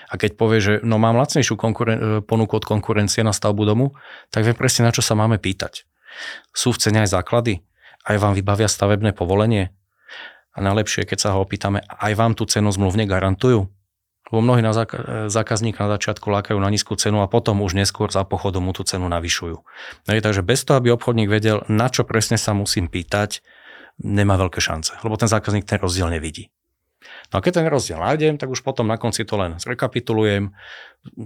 [0.08, 3.86] A keď povie, že no mám lacnejšiu konkuren- e, ponuku od konkurencie na stavbu domu,
[4.28, 5.84] tak vie presne na čo sa máme pýtať.
[6.54, 7.64] Sú v cene aj základy?
[8.04, 9.72] Aj vám vybavia stavebné povolenie?
[10.54, 13.66] A najlepšie, keď sa ho opýtame, aj vám tú cenu zmluvne garantujú?
[14.32, 18.08] Lebo mnohí na zák- zákazníka na začiatku lákajú na nízku cenu a potom už neskôr
[18.08, 19.56] za pochodom mu tú cenu navyšujú.
[20.06, 23.44] No je, takže bez toho, aby obchodník vedel, na čo presne sa musím pýtať,
[24.00, 26.50] nemá veľké šance, lebo ten zákazník ten rozdiel nevidí.
[27.30, 30.56] No a keď ten rozdiel nájdem, tak už potom na konci to len zrekapitulujem.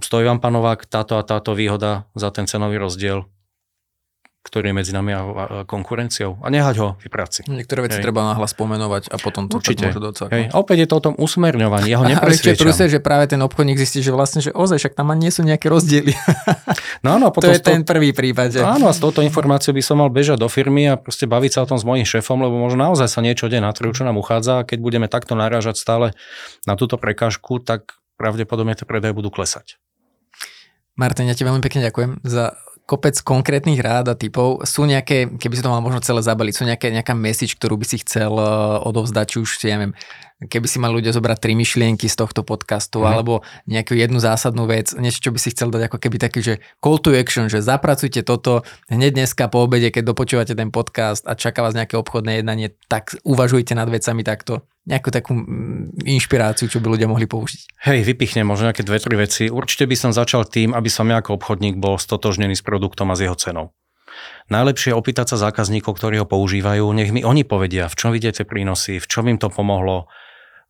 [0.03, 3.25] Stojí vám panovák táto a táto výhoda za ten cenový rozdiel,
[4.39, 5.21] ktorý je medzi nami a
[5.67, 7.43] konkurenciou a nehať ho vypraci.
[7.51, 8.07] Niektoré veci Hej.
[8.07, 9.91] treba nahlas pomenovať a potom to Určite.
[9.91, 9.99] môže
[10.31, 10.55] Hej.
[10.55, 12.63] A opäť je to o tom usmerňovaní, ja ho nepresviečam.
[12.63, 15.33] A ešte že práve ten obchodník zistí, že vlastne, že ozaj, však tam ani nie
[15.35, 16.15] sú nejaké rozdiely.
[16.99, 17.71] No, áno, potom to je to...
[17.71, 18.59] ten prvý prípad.
[18.59, 18.59] Že...
[18.59, 21.59] Áno, a s touto informáciou by som mal bežať do firmy a proste baviť sa
[21.63, 24.19] o tom s mojím šéfom, lebo možno naozaj sa niečo deje na trhu, čo nám
[24.19, 26.11] uchádza a keď budeme takto narážať stále
[26.67, 29.79] na túto prekážku, tak pravdepodobne tie predaje budú klesať.
[30.99, 32.59] Martin, ja ti veľmi pekne ďakujem za
[32.89, 34.65] kopec konkrétnych rád a typov.
[34.65, 37.85] Sú nejaké, keby si to mal možno celé zabaliť, sú nejaké, nejaká message, ktorú by
[37.85, 38.49] si chcel eh,
[38.81, 39.93] odovzdať, či už, ja neviem,
[40.39, 43.07] keby si mal ľudia zobrať tri myšlienky z tohto podcastu, mm.
[43.11, 46.53] alebo nejakú jednu zásadnú vec, niečo, čo by si chcel dať ako keby taký, že
[46.79, 51.35] call to action, že zapracujte toto hneď dneska po obede, keď dopočúvate ten podcast a
[51.35, 54.63] čaká vás nejaké obchodné jednanie, tak uvažujte nad vecami takto.
[54.87, 57.83] Nejakú takú mm, inšpiráciu, čo by ľudia mohli použiť.
[57.91, 59.51] Hej, vypichnem možno nejaké dve, tri veci.
[59.51, 63.19] Určite by som začal tým, aby som ja ako obchodník bol stotožnený s produktom a
[63.19, 63.75] s jeho cenou.
[64.49, 68.47] Najlepšie je opýtať sa zákazníkov, ktorí ho používajú, nech mi oni povedia, v čom vidíte
[68.47, 70.09] prínosy, v čom im to pomohlo,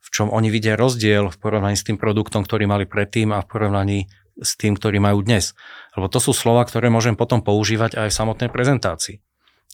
[0.00, 3.48] v čom oni vidia rozdiel v porovnaní s tým produktom, ktorý mali predtým a v
[3.48, 3.98] porovnaní
[4.40, 5.52] s tým, ktorý majú dnes.
[5.94, 9.20] Lebo to sú slova, ktoré môžem potom používať aj v samotnej prezentácii.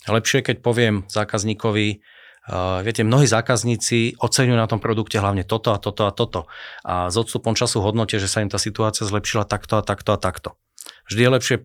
[0.07, 2.03] Lepšie, keď poviem zákazníkovi,
[2.47, 6.47] Uh, viete, mnohí zákazníci oceňujú na tom produkte hlavne toto a toto a toto.
[6.87, 10.19] A s odstupom času hodnotia, že sa im tá situácia zlepšila takto a takto a
[10.23, 10.55] takto.
[11.11, 11.57] Vždy je lepšie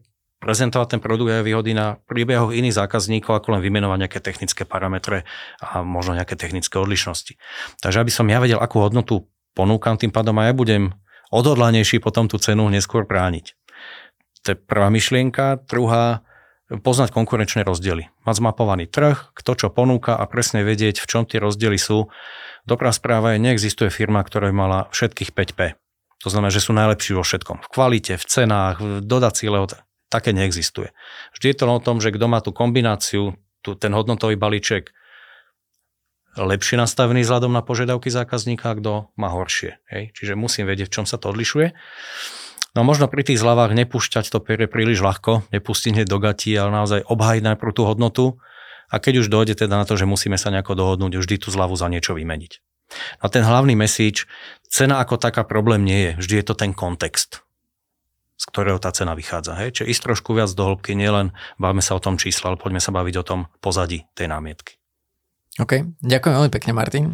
[0.41, 5.29] prezentovať ten produkt aj výhody na príbehoch iných zákazníkov, ako len vymenovať nejaké technické parametre
[5.61, 7.37] a možno nejaké technické odlišnosti.
[7.85, 10.83] Takže aby som ja vedel, akú hodnotu ponúkam, tým pádom aj ja budem
[11.29, 13.53] odhodlanejší potom tú cenu neskôr brániť.
[14.41, 15.61] To je prvá myšlienka.
[15.69, 16.25] Druhá,
[16.81, 18.09] poznať konkurenčné rozdiely.
[18.25, 22.09] Mať zmapovaný trh, kto čo ponúka a presne vedieť, v čom tie rozdiely sú.
[22.65, 25.77] Dobrá správa je, neexistuje firma, ktorá by mala všetkých 5P.
[26.25, 27.65] To znamená, že sú najlepší vo všetkom.
[27.65, 30.91] V kvalite, v cenách, v dodací lehote také neexistuje.
[31.31, 34.91] Vždy je to o tom, že kto má tú kombináciu, tú, ten hodnotový balíček
[36.35, 39.79] lepšie nastavený vzhľadom na požiadavky zákazníka, kto má horšie.
[39.91, 40.15] Hej?
[40.15, 41.75] Čiže musím vedieť, v čom sa to odlišuje.
[42.71, 46.71] No možno pri tých zľavách nepúšťať to perie príliš ľahko, nepustiť hneď do gatí, ale
[46.71, 48.25] naozaj obhajiť najprv tú hodnotu
[48.87, 51.75] a keď už dojde teda na to, že musíme sa nejako dohodnúť, vždy tú zľavu
[51.75, 52.63] za niečo vymeniť.
[53.19, 54.23] A ten hlavný message,
[54.71, 57.43] cena ako taká problém nie je, vždy je to ten kontext
[58.41, 59.53] z ktorého tá cena vychádza.
[59.53, 59.77] Hej?
[59.77, 61.29] Čiže ísť trošku viac do hĺbky, nielen
[61.61, 64.81] bavíme sa o tom čísle, ale poďme sa baviť o tom pozadí tej námietky.
[65.59, 67.05] OK, ďakujem veľmi pekne, Martin.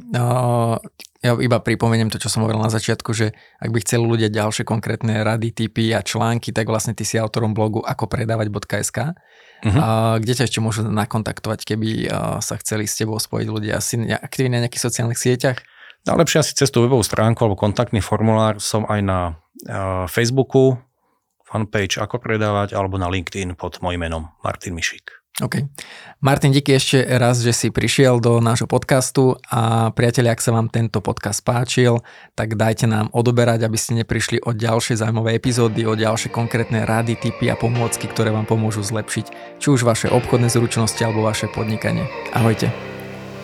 [1.26, 4.62] Ja iba pripomeniem to, čo som hovoril na začiatku, že ak by chceli ľudia ďalšie
[4.62, 10.22] konkrétne rady, typy a články, tak vlastne ty si autorom blogu ako predávať.sk, uh-huh.
[10.22, 13.82] kde ťa ešte môžu nakontaktovať, keby sa chceli s tebou spojiť ľudia.
[13.82, 15.58] Si aktívni na nejakých sociálnych sieťach?
[16.06, 19.20] Najlepšie asi cez tú webovú stránku alebo kontaktný formulár som aj na
[20.08, 20.78] Facebooku,
[21.48, 25.18] fanpage Ako predávať, alebo na LinkedIn pod mojim menom Martin Mišik.
[25.38, 25.70] OK.
[26.18, 30.66] Martin, díky ešte raz, že si prišiel do nášho podcastu a priatelia, ak sa vám
[30.66, 32.02] tento podcast páčil,
[32.34, 37.22] tak dajte nám odoberať, aby ste neprišli o ďalšie zaujímavé epizódy, o ďalšie konkrétne rady,
[37.22, 42.10] typy a pomôcky, ktoré vám pomôžu zlepšiť či už vaše obchodné zručnosti alebo vaše podnikanie.
[42.34, 42.74] Ahojte.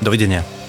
[0.01, 0.62] Dovidenia.